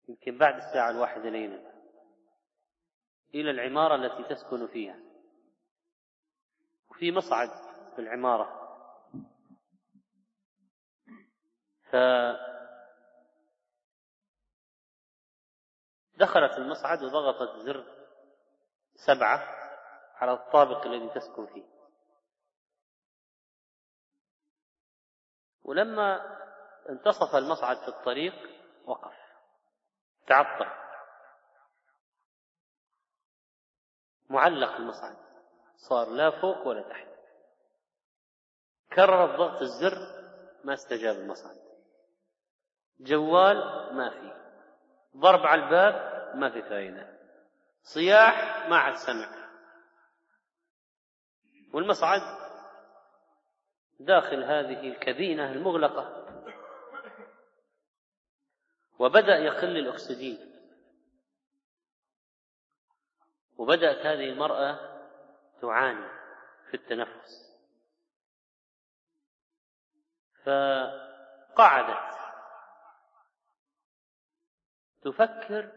يمكن 0.10 0.38
بعد 0.38 0.56
الساعة 0.56 0.90
الواحدة 0.90 1.30
ليلا 1.30 1.74
إلى 3.36 3.52
العمارة 3.52 3.96
التي 3.96 4.36
تسكن 4.36 4.68
فيها. 4.68 5.00
وفي 6.90 7.12
مصعد 7.12 7.50
في 7.96 8.02
العمارة. 8.02 8.60
ف 11.92 11.96
دخلت 16.18 16.58
المصعد 16.58 17.04
وضغطت 17.04 17.60
زر 17.66 17.86
سبعة 18.96 19.38
على 20.16 20.34
الطابق 20.34 20.86
الذي 20.86 21.10
تسكن 21.10 21.46
فيه. 21.46 21.74
ولما 25.64 26.40
انتصف 26.90 27.36
المصعد 27.36 27.78
في 27.78 27.88
الطريق 27.88 28.34
وقف. 28.86 29.23
تعطل. 30.28 30.84
معلق 34.30 34.76
المصعد 34.76 35.18
صار 35.76 36.10
لا 36.10 36.42
فوق 36.42 36.68
ولا 36.68 36.90
تحت. 36.90 37.08
كرر 38.94 39.38
ضغط 39.38 39.62
الزر 39.62 39.98
ما 40.64 40.74
استجاب 40.74 41.16
المصعد 41.16 41.58
جوال 43.00 43.58
ما 43.96 44.10
في 44.10 44.44
ضرب 45.18 45.46
على 45.46 45.64
الباب 45.64 46.36
ما 46.36 46.50
في 46.50 46.62
فائده 46.62 47.20
صياح 47.84 48.68
ما 48.70 48.80
حد 48.80 48.94
سمع. 48.94 49.44
والمصعد 51.74 52.22
داخل 54.00 54.44
هذه 54.44 54.88
الكبينة 54.88 55.52
المغلقة. 55.52 56.24
وبدأ 59.04 59.38
يقل 59.38 59.78
الأكسجين. 59.78 60.54
وبدأت 63.58 64.06
هذه 64.06 64.30
المرأة 64.30 64.80
تعاني 65.62 66.08
في 66.70 66.74
التنفس. 66.74 67.60
فقعدت 70.44 72.14
تفكر 75.02 75.72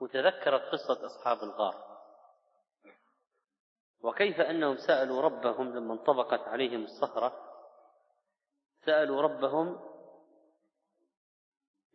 وتذكرت 0.00 0.62
قصة 0.62 1.06
أصحاب 1.06 1.42
الغار. 1.42 1.86
وكيف 4.00 4.40
أنهم 4.40 4.76
سألوا 4.76 5.22
ربهم 5.22 5.76
لما 5.76 5.94
انطبقت 5.94 6.40
عليهم 6.40 6.84
الصخرة 6.84 7.46
سألوا 8.84 9.22
ربهم 9.22 9.95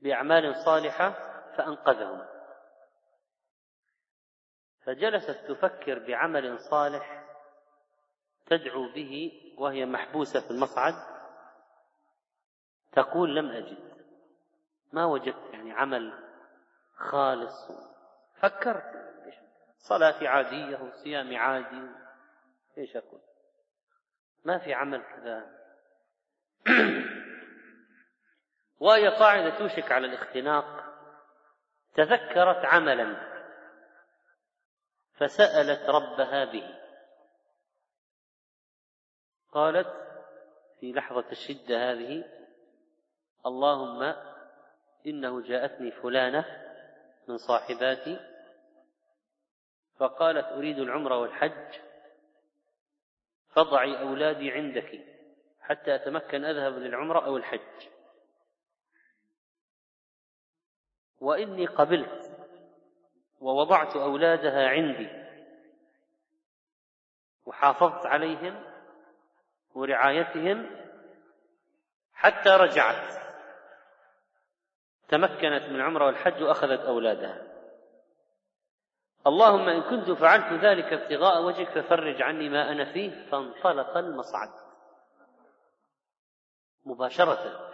بأعمال 0.01 0.55
صالحة 0.55 1.09
فأنقذهم. 1.57 2.27
فجلست 4.83 5.51
تفكر 5.51 5.99
بعمل 5.99 6.59
صالح 6.59 7.23
تدعو 8.45 8.91
به 8.93 9.31
وهي 9.57 9.85
محبوسة 9.85 10.41
في 10.41 10.51
المصعد 10.51 10.93
تقول 12.91 13.35
لم 13.35 13.49
أجد. 13.49 13.91
ما 14.93 15.05
وجدت 15.05 15.53
يعني 15.53 15.71
عمل 15.71 16.13
خالص. 16.95 17.71
فكرت. 18.39 19.01
صلاتي 19.77 20.27
عادية 20.27 20.77
وصيامي 20.77 21.37
عادي. 21.37 21.89
إيش 22.77 22.95
أقول؟ 22.95 23.21
ما 24.45 24.57
في 24.57 24.73
عمل 24.73 25.03
كذا. 25.03 25.61
وهي 28.81 29.07
قاعدة 29.07 29.57
توشك 29.57 29.91
على 29.91 30.07
الاختناق. 30.07 30.65
تذكرت 31.95 32.65
عملا 32.65 33.31
فسألت 35.13 35.89
ربها 35.89 36.45
به. 36.45 36.77
قالت 39.51 39.87
في 40.79 40.91
لحظة 40.91 41.25
الشدة 41.31 41.91
هذه 41.91 42.23
اللهم 43.45 44.15
إنه 45.07 45.41
جاءتني 45.41 45.91
فلانة 45.91 46.45
من 47.27 47.37
صاحباتي 47.37 48.19
فقالت 49.97 50.45
أريد 50.45 50.79
العمرة 50.79 51.17
والحج 51.17 51.79
فضعي 53.49 54.01
أولادي 54.01 54.51
عندك 54.51 54.99
حتى 55.59 55.95
أتمكن 55.95 56.45
أذهب 56.45 56.73
للعمرة 56.73 57.25
أو 57.25 57.37
الحج. 57.37 58.00
وإني 61.21 61.65
قبلت 61.65 62.31
ووضعت 63.41 63.95
أولادها 63.95 64.69
عندي 64.69 65.09
وحافظت 67.45 68.05
عليهم 68.05 68.63
ورعايتهم 69.75 70.69
حتى 72.13 72.49
رجعت. 72.49 73.21
تمكنت 75.07 75.63
من 75.69 75.75
العمرة 75.75 76.05
والحج 76.05 76.43
وأخذت 76.43 76.79
أولادها. 76.79 77.41
اللهم 79.27 79.69
إن 79.69 79.81
كنت 79.81 80.11
فعلت 80.11 80.63
ذلك 80.63 80.93
ابتغاء 80.93 81.43
وجهك 81.43 81.69
ففرج 81.69 82.21
عني 82.21 82.49
ما 82.49 82.71
أنا 82.71 82.93
فيه. 82.93 83.29
فانطلق 83.31 83.97
المصعد 83.97 84.49
مباشرة 86.85 87.71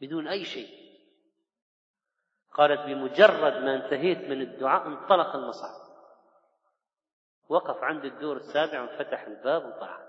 بدون 0.00 0.28
أي 0.28 0.44
شيء. 0.44 0.79
قالت 2.52 2.80
بمجرد 2.80 3.64
ما 3.64 3.74
انتهيت 3.74 4.18
من 4.18 4.42
الدعاء 4.42 4.86
انطلق 4.86 5.36
المصعد 5.36 5.90
وقف 7.50 7.84
عند 7.84 8.04
الدور 8.04 8.36
السابع 8.36 8.82
وفتح 8.82 9.22
الباب 9.22 9.64
وطلع. 9.64 10.00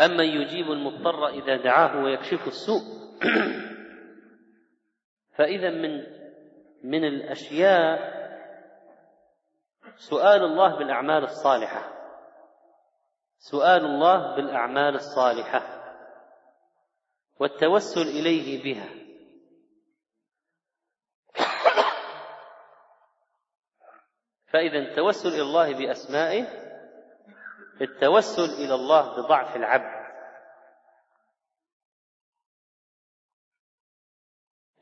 أما 0.00 0.24
يجيب 0.24 0.70
المضطر 0.70 1.28
إذا 1.28 1.56
دعاه 1.56 2.04
ويكشف 2.04 2.46
السوء 2.46 2.82
فإذا 5.36 5.70
من 5.70 6.20
من 6.84 7.04
الأشياء 7.04 8.20
سؤال 9.96 10.44
الله 10.44 10.78
بالأعمال 10.78 11.24
الصالحة. 11.24 11.92
سؤال 13.38 13.84
الله 13.84 14.36
بالأعمال 14.36 14.94
الصالحة. 14.94 15.80
والتوسل 17.40 18.00
إليه 18.00 18.62
بها. 18.62 18.99
فإذا 24.52 24.78
التوسل 24.78 25.28
إلى 25.28 25.42
الله 25.42 25.78
بأسمائه 25.78 26.44
التوسل 27.80 28.64
إلى 28.64 28.74
الله 28.74 29.16
بضعف 29.16 29.56
العبد. 29.56 30.00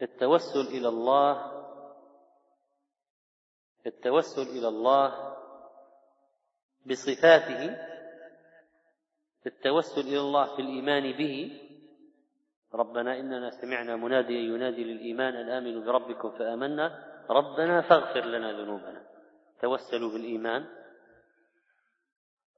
التوسل 0.02 0.60
إلى 0.60 0.88
الله 0.88 1.64
التوسل 3.86 4.42
إلى 4.42 4.68
الله 4.68 5.36
بصفاته 6.86 7.76
التوسل 9.46 10.00
إلى 10.00 10.20
الله 10.20 10.56
في 10.56 10.62
الإيمان 10.62 11.12
به. 11.12 11.64
ربنا 12.74 13.18
إننا 13.18 13.50
سمعنا 13.50 13.96
مناديا 13.96 14.40
ينادي 14.54 14.84
للإيمان 14.84 15.34
أن 15.34 15.50
آمنوا 15.50 15.84
بربكم 15.84 16.30
فآمنا. 16.30 17.04
ربنا 17.30 17.80
فاغفر 17.80 18.24
لنا 18.24 18.52
ذنوبنا. 18.52 19.17
توسلوا 19.60 20.12
بالإيمان. 20.12 20.66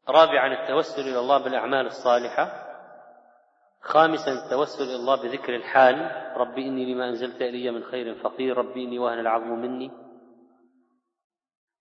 رابعا 0.09 0.63
التوسل 0.63 1.01
إلى 1.01 1.19
الله 1.19 1.45
بالأعمال 1.45 1.87
الصالحة. 1.87 2.67
خامسا 3.81 4.33
التوسل 4.33 4.85
إلى 4.85 4.97
الله 4.97 5.23
بذكر 5.23 5.57
الحال. 5.57 5.97
ربي 6.37 6.69
إني 6.69 6.95
لما 6.95 7.09
أنزلت 7.09 7.43
إلي 7.43 7.71
من 7.71 7.85
خير 7.85 8.15
فقير. 8.15 8.57
ربي 8.57 8.85
إني 8.85 8.99
وهن 8.99 9.19
العظم 9.19 9.49
مني. 9.49 9.91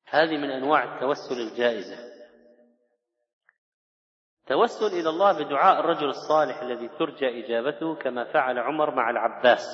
هذه 0.08 0.38
من 0.38 0.52
أنواع 0.52 0.96
التوسل 0.96 1.36
الجائزة. 1.52 2.10
توسل 4.48 4.86
إلى 4.86 5.10
الله 5.10 5.44
بدعاء 5.44 5.80
الرجل 5.80 6.10
الصالح 6.10 6.62
الذي 6.62 6.88
ترجى 6.88 7.46
إجابته 7.46 7.96
كما 7.96 8.34
فعل 8.34 8.60
عمر 8.60 8.96
مع 8.96 9.10
العباس. 9.10 9.66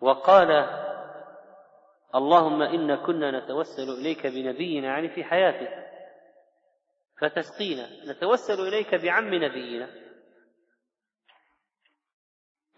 وقال 0.00 0.48
اللهم 2.14 2.62
إنا 2.62 2.96
كنا 3.06 3.40
نتوسل 3.40 3.90
إليك 3.90 4.26
بنبينا 4.26 4.86
يعني 4.86 5.08
في 5.08 5.24
حياته 5.24 5.82
فتسقينا. 7.20 8.12
نتوسل 8.12 8.60
إليك 8.68 8.94
بعم 8.94 9.34
نبينا. 9.34 9.88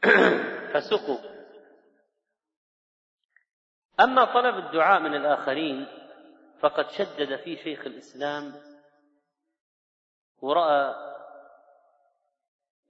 فسقوا. 0.72 1.18
أما 4.00 4.24
طلب 4.24 4.66
الدعاء 4.66 5.00
من 5.00 5.14
الآخرين 5.14 5.86
فقد 6.60 6.90
شدد 6.90 7.36
فيه 7.36 7.64
شيخ 7.64 7.86
الإسلام 7.86 8.54
ورأى 10.42 10.94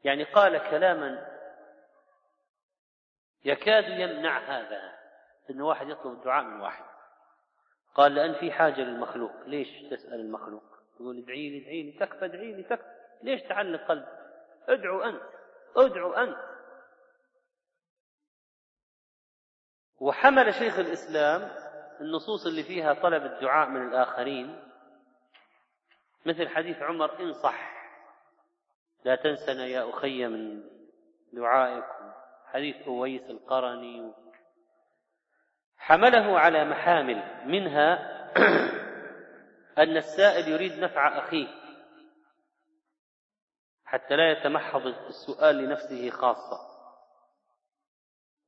يعني 0.04 0.24
قال 0.24 0.70
كلاما 0.70 1.26
يكاد 3.44 3.84
يمنع 3.88 4.38
هذا. 4.38 5.03
أن 5.50 5.60
واحد 5.60 5.88
يطلب 5.88 6.12
الدعاء 6.12 6.44
من 6.44 6.60
واحد. 6.60 6.84
قال 7.94 8.14
لأن 8.14 8.34
في 8.34 8.52
حاجة 8.52 8.80
للمخلوق. 8.80 9.32
ليش 9.46 9.68
تسأل 9.90 10.20
المخلوق؟ 10.20 10.64
تقول 10.96 11.18
ادعي 11.18 11.50
لي 11.50 11.62
ادعي 11.62 11.82
لي 11.82 11.92
تكفى 11.92 12.24
ادعي 12.24 12.52
لي 12.52 12.62
تكفى. 12.62 12.94
ليش 13.22 13.42
تعلق 13.42 13.88
قلب 13.88 14.06
ادعو 14.68 15.02
أنت 15.02 15.22
ادعو 15.76 16.12
أنت. 16.12 16.38
وحمل 20.00 20.54
شيخ 20.54 20.78
الإسلام 20.78 21.50
النصوص 22.00 22.46
اللي 22.46 22.62
فيها 22.62 22.94
طلب 22.94 23.24
الدعاء 23.24 23.68
من 23.68 23.88
الآخرين 23.88 24.70
مثل 26.26 26.48
حديث 26.48 26.82
عمر 26.82 27.20
إن 27.20 27.32
صح. 27.32 27.74
لا 29.04 29.16
تنسنا 29.16 29.66
يا 29.66 29.90
أخي 29.90 30.26
من 30.26 30.62
دعائكم. 31.32 32.12
حديث 32.46 32.76
أويس 32.86 33.30
القرني 33.30 34.12
حمله 35.84 36.38
على 36.38 36.64
محامل 36.64 37.22
منها 37.46 38.14
أن 39.82 39.96
السائل 39.96 40.48
يريد 40.48 40.78
نفع 40.78 41.18
أخيه 41.18 41.46
حتى 43.84 44.16
لا 44.16 44.32
يتمحض 44.32 44.86
السؤال 44.86 45.56
لنفسه 45.56 46.10
خاصة. 46.10 46.58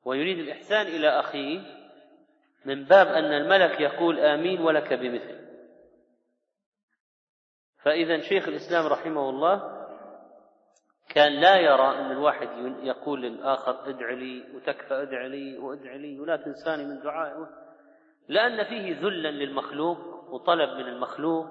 ويريد 0.05 0.39
الإحسان 0.39 0.87
إلى 0.87 1.09
أخيه 1.09 1.61
من 2.65 2.85
باب 2.85 3.07
أن 3.07 3.33
الملك 3.33 3.81
يقول 3.81 4.21
آمين 4.21 4.61
ولك 4.61 4.93
بمثل. 4.93 5.47
فإذا 7.79 8.21
شيخ 8.21 8.49
الإسلام 8.49 8.87
رحمه 8.87 9.31
الله 9.31 9.86
كان 11.09 11.33
لا 11.33 11.57
يرى 11.57 11.99
أن 11.99 12.11
الواحد 12.11 12.49
يقول 12.83 13.23
للآخر 13.23 13.89
ادع 13.89 14.11
لي 14.11 14.45
وتكفى 14.55 14.95
ادع 14.95 15.27
لي 15.27 15.59
وادع 15.59 15.95
لي 15.95 16.21
ولا 16.21 16.37
تنساني 16.37 16.85
من 16.85 17.01
دعائي 17.01 17.47
لأن 18.29 18.65
فيه 18.65 19.01
ذلا 19.01 19.29
للمخلوق 19.29 19.99
وطلب 20.31 20.71
من 20.71 20.89
المخلوق 20.89 21.47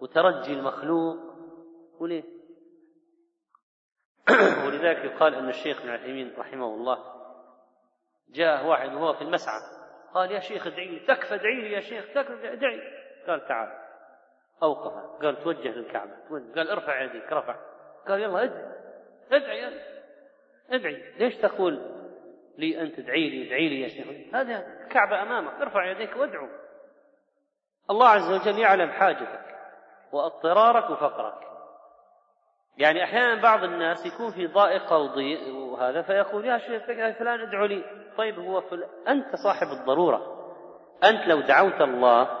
وترجي 0.00 0.52
المخلوق 0.52 1.16
وليه؟ 2.00 2.24
ولذلك 4.66 5.04
يقال 5.04 5.34
أن 5.34 5.48
الشيخ 5.48 5.80
ابن 5.80 5.90
عثيمين 5.90 6.34
رحمه 6.38 6.74
الله 6.74 6.98
جاء 8.28 8.66
واحد 8.66 8.94
وهو 8.94 9.12
في 9.12 9.22
المسعى 9.22 9.60
قال 10.14 10.30
يا 10.30 10.40
شيخ 10.40 10.66
ادعي 10.66 10.88
لي 10.88 10.98
تكفى 11.06 11.34
ادعي 11.34 11.60
لي 11.60 11.72
يا 11.72 11.80
شيخ 11.80 12.04
تكفى 12.14 12.52
ادعي 12.52 12.80
قال 13.26 13.46
تعال 13.46 13.68
أوقف. 14.62 15.22
قال 15.22 15.42
توجه 15.42 15.68
للكعبة 15.68 16.12
قال 16.56 16.70
ارفع 16.70 17.02
يديك 17.02 17.32
رفع. 17.32 17.56
قال 18.08 18.20
يلا 18.20 18.44
ادعي 18.44 18.79
ادعي 19.32 19.80
ادعي. 20.70 21.02
ليش 21.18 21.36
تقول 21.36 21.80
لي 22.58 22.82
أنت 22.82 22.98
ادعي 22.98 23.30
لي 23.30 23.46
ادعي 23.46 23.68
لي 23.68 23.80
يا 23.80 23.88
شيخ؟ 23.88 24.34
هذا 24.34 24.66
الكعبة 24.84 25.22
أمامك. 25.22 25.52
ارفع 25.60 25.90
يديك 25.90 26.16
وادعو. 26.16 26.48
الله 27.90 28.08
عز 28.08 28.32
وجل 28.32 28.58
يعلم 28.58 28.90
حاجتك 28.90 29.44
وأضطرارك 30.12 30.90
وفقرك. 30.90 31.40
يعني 32.78 33.04
أحيانا 33.04 33.42
بعض 33.42 33.64
الناس 33.64 34.06
يكون 34.06 34.32
في 34.32 34.46
ضائقة 34.46 34.98
وضيق 34.98 35.54
وهذا 35.54 36.02
فيقول 36.02 36.46
يا 36.46 36.58
شيخ 36.58 36.84
فلان 37.18 37.40
ادعو 37.40 37.66
لي. 37.66 37.84
طيب 38.16 38.38
هو 38.38 38.60
فل... 38.60 38.86
أنت 39.08 39.36
صاحب 39.36 39.66
الضرورة. 39.80 40.36
أنت 41.04 41.26
لو 41.26 41.40
دعوت 41.40 41.80
الله 41.80 42.39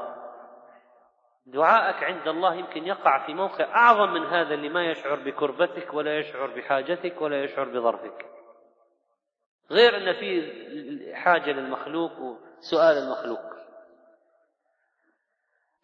دعائك 1.46 2.04
عند 2.04 2.28
الله 2.28 2.54
يمكن 2.54 2.86
يقع 2.86 3.26
في 3.26 3.34
موقع 3.34 3.64
أعظم 3.64 4.12
من 4.12 4.26
هذا 4.26 4.54
اللي 4.54 4.68
ما 4.68 4.84
يشعر 4.84 5.20
بكربتك 5.20 5.94
ولا 5.94 6.18
يشعر 6.18 6.46
بحاجتك 6.46 7.22
ولا 7.22 7.44
يشعر 7.44 7.64
بظرفك. 7.64 8.26
غير 9.70 9.96
أن 9.96 10.12
في 10.12 11.14
حاجة 11.14 11.50
للمخلوق 11.50 12.12
وسؤال 12.12 12.98
المخلوق. 12.98 13.50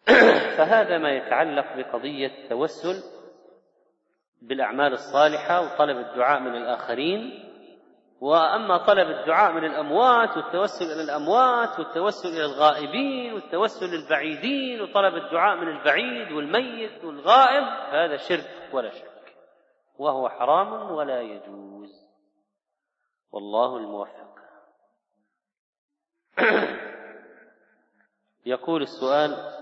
فهذا 0.57 0.97
ما 0.97 1.11
يتعلق 1.11 1.77
بقضية 1.77 2.27
التوسل 2.27 3.03
بالأعمال 4.41 4.93
الصالحة 4.93 5.61
وطلب 5.61 5.97
الدعاء 5.97 6.39
من 6.39 6.55
الآخرين. 6.55 7.46
وأما 8.21 8.77
طلب 8.77 9.09
الدعاء 9.09 9.51
من 9.51 9.65
الأموات 9.65 10.37
والتوسل 10.37 10.85
إلى 10.85 11.01
الأموات 11.01 11.79
والتوسل 11.79 12.29
إلى 12.29 12.45
الغائبين 12.45 13.33
والتوسل 13.33 13.85
للبعيدين 13.85 14.81
وطلب 14.81 15.15
الدعاء 15.15 15.57
من 15.57 15.67
البعيد 15.67 16.31
والميت 16.31 17.03
والغائب 17.03 17.63
هذا 17.93 18.17
شرك 18.17 18.69
ولا 18.73 18.89
شك. 18.89 19.35
وهو 19.97 20.29
حرام 20.29 20.91
ولا 20.91 21.21
يجوز. 21.21 22.07
والله 23.31 23.77
الموفق. 23.77 24.27
يقول 28.45 28.81
السؤال 28.81 29.57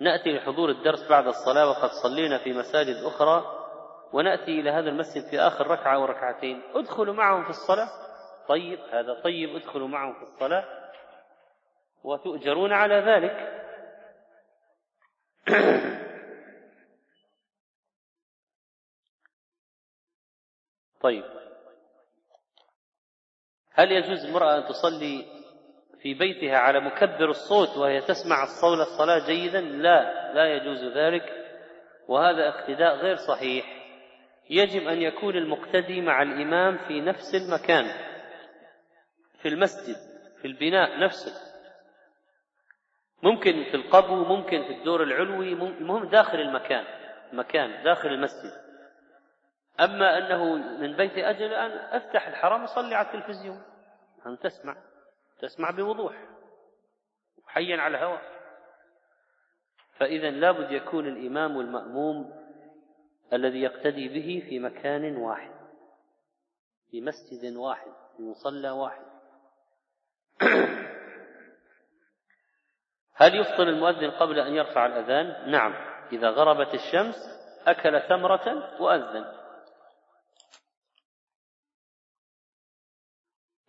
نأتي 0.00 0.32
لحضور 0.32 0.70
الدرس 0.70 1.08
بعد 1.08 1.26
الصلاة 1.26 1.70
وقد 1.70 1.90
صلينا 2.02 2.38
في 2.38 2.52
مساجد 2.52 2.96
أخرى 2.96 3.57
ونأتي 4.12 4.60
إلى 4.60 4.70
هذا 4.70 4.90
المسجد 4.90 5.30
في 5.30 5.40
آخر 5.40 5.66
ركعة 5.66 5.94
أو 5.94 6.04
ركعتين. 6.04 6.62
ادخلوا 6.74 7.14
معهم 7.14 7.44
في 7.44 7.50
الصلاة. 7.50 7.88
طيب 8.48 8.78
هذا 8.78 9.20
طيب 9.24 9.56
ادخلوا 9.56 9.88
معهم 9.88 10.14
في 10.14 10.22
الصلاة. 10.22 10.64
وتؤجرون 12.04 12.72
على 12.72 12.94
ذلك. 12.94 13.64
طيب. 21.00 21.24
هل 23.72 23.92
يجوز 23.92 24.24
المرأة 24.24 24.58
أن 24.58 24.64
تصلي 24.64 25.26
في 26.02 26.14
بيتها 26.14 26.58
على 26.58 26.80
مكبر 26.80 27.30
الصوت 27.30 27.76
وهي 27.76 28.00
تسمع 28.00 28.42
الصولة 28.42 28.82
الصلاة 28.82 29.26
جيدا؟ 29.26 29.60
لا 29.60 30.32
لا 30.34 30.54
يجوز 30.56 30.84
ذلك. 30.84 31.38
وهذا 32.08 32.48
اقتداء 32.48 32.96
غير 32.96 33.16
صحيح. 33.16 33.77
يجب 34.50 34.88
أن 34.88 35.02
يكون 35.02 35.36
المقتدي 35.36 36.00
مع 36.00 36.22
الإمام 36.22 36.78
في 36.78 37.00
نفس 37.00 37.34
المكان 37.34 37.84
في 39.42 39.48
المسجد 39.48 39.96
في 40.40 40.46
البناء 40.46 40.98
نفسه. 41.00 41.32
ممكن 43.22 43.64
في 43.70 43.74
القبو 43.74 44.24
ممكن 44.24 44.62
في 44.62 44.70
الدور 44.70 45.02
العلوي 45.02 45.52
المهم 45.52 46.08
داخل 46.08 46.40
المكان 46.40 46.84
مكان 47.32 47.84
داخل 47.84 48.08
المسجد. 48.08 48.52
أما 49.80 50.18
أنه 50.18 50.54
من 50.54 50.96
بيت 50.96 51.18
أجل 51.18 51.54
أن 51.54 51.70
أفتح 51.70 52.28
الحرم 52.28 52.62
وصلي 52.62 52.94
على 52.94 53.06
التلفزيون. 53.06 53.62
أن 54.26 54.38
تسمع 54.38 54.76
تسمع 55.40 55.70
بوضوح. 55.70 56.14
حيا 57.46 57.76
على 57.76 57.98
الهواء. 57.98 58.22
فإذا 59.96 60.30
لابد 60.30 60.72
يكون 60.72 61.06
الإمام 61.06 61.56
والمأموم 61.56 62.37
الذي 63.32 63.60
يقتدي 63.60 64.08
به 64.08 64.48
في 64.48 64.58
مكان 64.58 65.16
واحد 65.16 65.58
في 66.90 67.00
مسجد 67.00 67.56
واحد 67.56 67.92
في 68.16 68.22
مصلى 68.22 68.70
واحد. 68.70 69.04
هل 73.20 73.40
يفطر 73.40 73.62
المؤذن 73.62 74.10
قبل 74.10 74.38
أن 74.38 74.54
يرفع 74.54 74.86
الأذان؟ 74.86 75.50
نعم. 75.50 75.74
إذا 76.12 76.30
غربت 76.30 76.74
الشمس 76.74 77.14
أكل 77.66 78.00
تمرة 78.08 78.76
وأذن. 78.82 79.38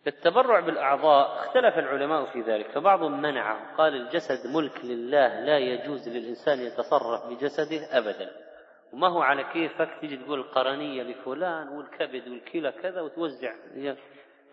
التبرع 0.06 0.60
بالأعضاء 0.60 1.34
اختلف 1.36 1.78
العلماء 1.78 2.32
في 2.32 2.40
ذلك 2.40 2.70
فبعضهم 2.70 3.22
منعه 3.22 3.76
قال 3.76 3.94
الجسد 3.94 4.46
ملك 4.46 4.84
لله 4.84 5.40
لا 5.40 5.58
يجوز 5.58 6.08
للإنسان 6.08 6.60
يتصرف 6.60 7.26
بجسده 7.26 7.98
أبدا. 7.98 8.49
وما 8.92 9.08
هو 9.08 9.22
على 9.22 9.44
كيفك 9.44 9.88
تيجي 10.00 10.16
تقول 10.16 10.38
القرنية 10.38 11.02
لفلان 11.02 11.68
والكبد 11.68 12.28
والكلى 12.28 12.72
كذا 12.72 13.00
وتوزع. 13.00 13.54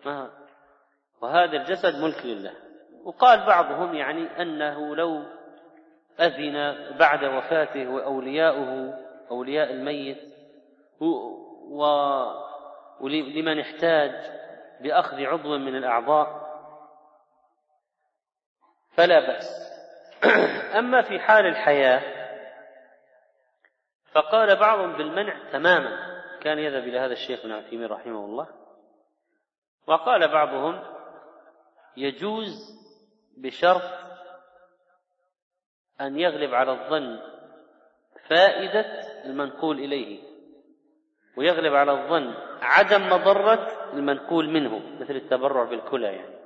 ما 0.06 0.30
وهذا 1.20 1.56
الجسد 1.56 2.02
ملك 2.02 2.26
لله. 2.26 2.52
وقال 3.04 3.46
بعضهم 3.46 3.94
يعني 3.94 4.42
أنه 4.42 4.96
لو 4.96 5.22
أذن 6.20 6.76
بعد 6.98 7.24
وفاته 7.24 7.88
وأولياؤه 7.88 8.98
أولياء 9.30 9.72
الميت 9.72 10.18
ولمن 13.00 13.60
احتاج 13.60 14.12
بأخذ 14.80 15.24
عضو 15.24 15.58
من 15.58 15.76
الأعضاء 15.76 16.48
فلا 18.96 19.20
بأس. 19.20 19.68
أما 20.78 21.02
في 21.02 21.18
حال 21.18 21.46
الحياة 21.46 22.17
فقال 24.12 24.56
بعضهم 24.56 24.92
بالمنع 24.92 25.50
تماما. 25.52 26.18
كان 26.40 26.58
يذهب 26.58 26.82
إلى 26.82 26.98
هذا 26.98 27.12
الشيخ 27.12 27.40
ابن 27.40 27.52
عثيمين 27.52 27.86
رحمه 27.86 28.24
الله 28.24 28.46
وقال 29.86 30.28
بعضهم 30.28 30.80
يجوز 31.96 32.78
بشرط 33.36 33.82
أن 36.00 36.18
يغلب 36.18 36.54
على 36.54 36.72
الظن 36.72 37.20
فائدة 38.28 38.86
المنقول 39.24 39.78
إليه 39.78 40.22
ويغلب 41.36 41.74
على 41.74 41.92
الظن 41.92 42.34
عدم 42.62 43.06
مضرة 43.06 43.92
المنقول 43.92 44.48
منه 44.48 44.80
مثل 45.00 45.16
التبرع 45.16 45.64
بالكلى 45.64 46.06
يعني. 46.06 46.37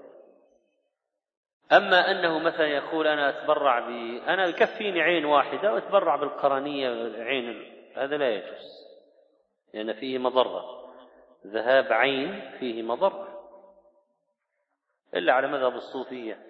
أما 1.73 2.11
أنه 2.11 2.39
مثلا 2.39 2.67
يقول 2.67 3.07
أنا 3.07 3.29
أتبرع 3.29 3.81
ب 3.81 3.91
أنا 4.29 4.47
يكفيني 4.47 5.03
عين 5.03 5.25
واحدة 5.25 5.75
وأتبرع 5.75 6.17
بالقرنية 6.17 6.89
عين 7.23 7.73
هذا 7.97 8.17
لا 8.17 8.31
يجوز 8.31 8.83
لأن 9.75 9.93
فيه 9.93 10.19
مضرة. 10.19 10.83
ذهاب 11.47 11.93
عين 11.93 12.51
فيه 12.59 12.83
مضرة. 12.83 13.29
إلا 15.15 15.33
على 15.33 15.49
مذهب 15.49 15.75
الصوفية. 15.75 16.47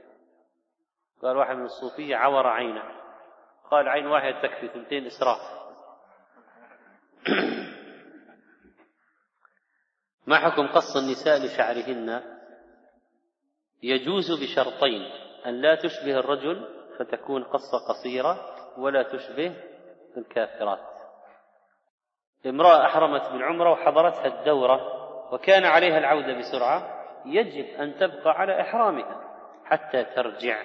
قال 1.23 1.37
واحد 1.37 1.57
من 1.57 1.65
الصوفية 1.65 2.17
عور 2.17 2.47
عينه. 2.47 2.83
قال 3.71 3.89
عين 3.89 4.07
واحد 4.07 4.35
تكفي 4.43 4.69
ثنتين 4.69 5.07
إسراف. 5.07 5.63
ما 10.27 10.39
حكم 10.39 10.67
قص 10.67 10.97
النساء 10.97 11.39
لشعرهن؟ 11.39 12.23
يجوز 13.83 14.43
بشرطين 14.43 15.11
أن 15.47 15.61
لا 15.61 15.75
تشبه 15.75 16.19
الرجل 16.19 16.69
فتكون 16.99 17.45
قصة 17.45 17.79
قصيرة 17.89 18.37
ولا 18.79 19.03
تشبه 19.03 19.55
الكافرات. 20.17 20.93
امرأة 22.47 22.87
أحرمت 22.87 23.23
بالعمرة 23.33 23.73
وحضرتها 23.73 24.27
الدورة 24.27 25.03
وكان 25.33 25.65
عليها 25.65 25.99
العودة 25.99 26.39
بسرعة 26.39 27.03
يجب 27.27 27.65
أن 27.65 27.95
تبقى 27.95 28.31
على 28.31 28.61
إحرامها 28.61 29.23
حتى 29.65 30.05
ترجع 30.05 30.63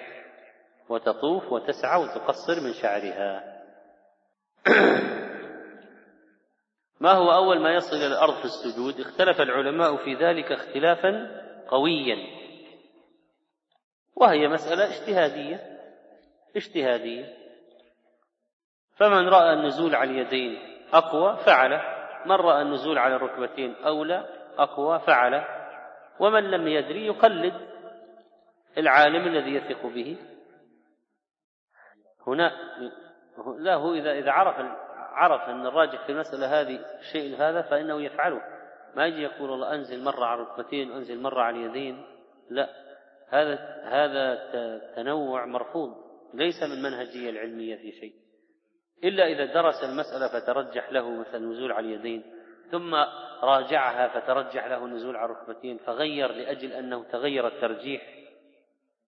وتطوف 0.88 1.52
وتسعى 1.52 2.02
وتقصر 2.02 2.60
من 2.64 2.72
شعرها. 2.72 3.58
ما 7.00 7.12
هو 7.12 7.32
أول 7.32 7.60
ما 7.60 7.74
يصل 7.74 7.96
إلى 7.96 8.06
الأرض 8.06 8.34
في 8.34 8.44
السجود؟ 8.44 9.00
اختلف 9.00 9.40
العلماء 9.40 9.96
في 9.96 10.14
ذلك 10.14 10.52
اختلافا 10.52 11.28
قويا. 11.68 12.37
وهي 14.20 14.48
مسألة 14.48 14.84
اجتهادية 14.84 15.78
اجتهادية. 16.56 17.34
فمن 18.96 19.28
رأى 19.28 19.52
النزول 19.52 19.94
على 19.94 20.10
اليدين 20.10 20.58
أقوى 20.92 21.36
فعله 21.46 21.82
من 22.26 22.32
رأى 22.32 22.62
النزول 22.62 22.98
على 22.98 23.16
الركبتين 23.16 23.74
أولى 23.74 24.26
أقوى 24.58 24.98
فعله. 24.98 25.44
ومن 26.20 26.50
لم 26.50 26.68
يدري 26.68 27.06
يقلد 27.06 27.54
العالم 28.78 29.26
الذي 29.26 29.54
يثق 29.54 29.86
به. 29.86 30.16
هنا 32.26 32.52
لا 33.58 33.74
هو 33.74 33.94
إذا 33.94 34.12
إذا 34.12 34.30
عرف 34.30 34.56
عرف 34.96 35.48
أن 35.48 35.66
الراجح 35.66 36.06
في 36.06 36.12
المسألة 36.12 36.60
هذه 36.60 36.80
الشيء 36.98 37.36
هذا 37.36 37.62
فإنه 37.62 38.02
يفعله. 38.02 38.40
ما 38.94 39.06
يجي 39.06 39.22
يقول 39.22 39.52
الله 39.52 39.74
أنزل 39.74 40.04
مرة 40.04 40.24
على 40.24 40.42
الركبتين 40.42 40.90
وأنزل 40.90 41.22
مرة 41.22 41.42
على 41.42 41.56
اليدين. 41.56 42.06
لا. 42.50 42.87
هذا 43.30 43.54
هذا 43.84 44.34
تنوع 44.96 45.46
مرفوض 45.46 45.94
ليس 46.34 46.62
من 46.62 46.82
منهجية 46.82 47.30
العلمية 47.30 47.76
في 47.76 47.92
شيء. 47.92 48.14
إلا 49.04 49.26
إذا 49.26 49.44
درس 49.44 49.84
المسألة 49.84 50.28
فترجح 50.28 50.92
له 50.92 51.10
مثلا 51.10 51.36
النزول 51.36 51.72
على 51.72 51.86
اليدين 51.86 52.22
ثم 52.70 52.94
راجعها 53.42 54.08
فترجح 54.08 54.66
له 54.66 54.84
النزول 54.84 55.16
على 55.16 55.32
الركبتين 55.32 55.78
فغير 55.78 56.32
لأجل 56.32 56.72
أنه 56.72 57.04
تغير 57.04 57.46
الترجيح 57.46 58.02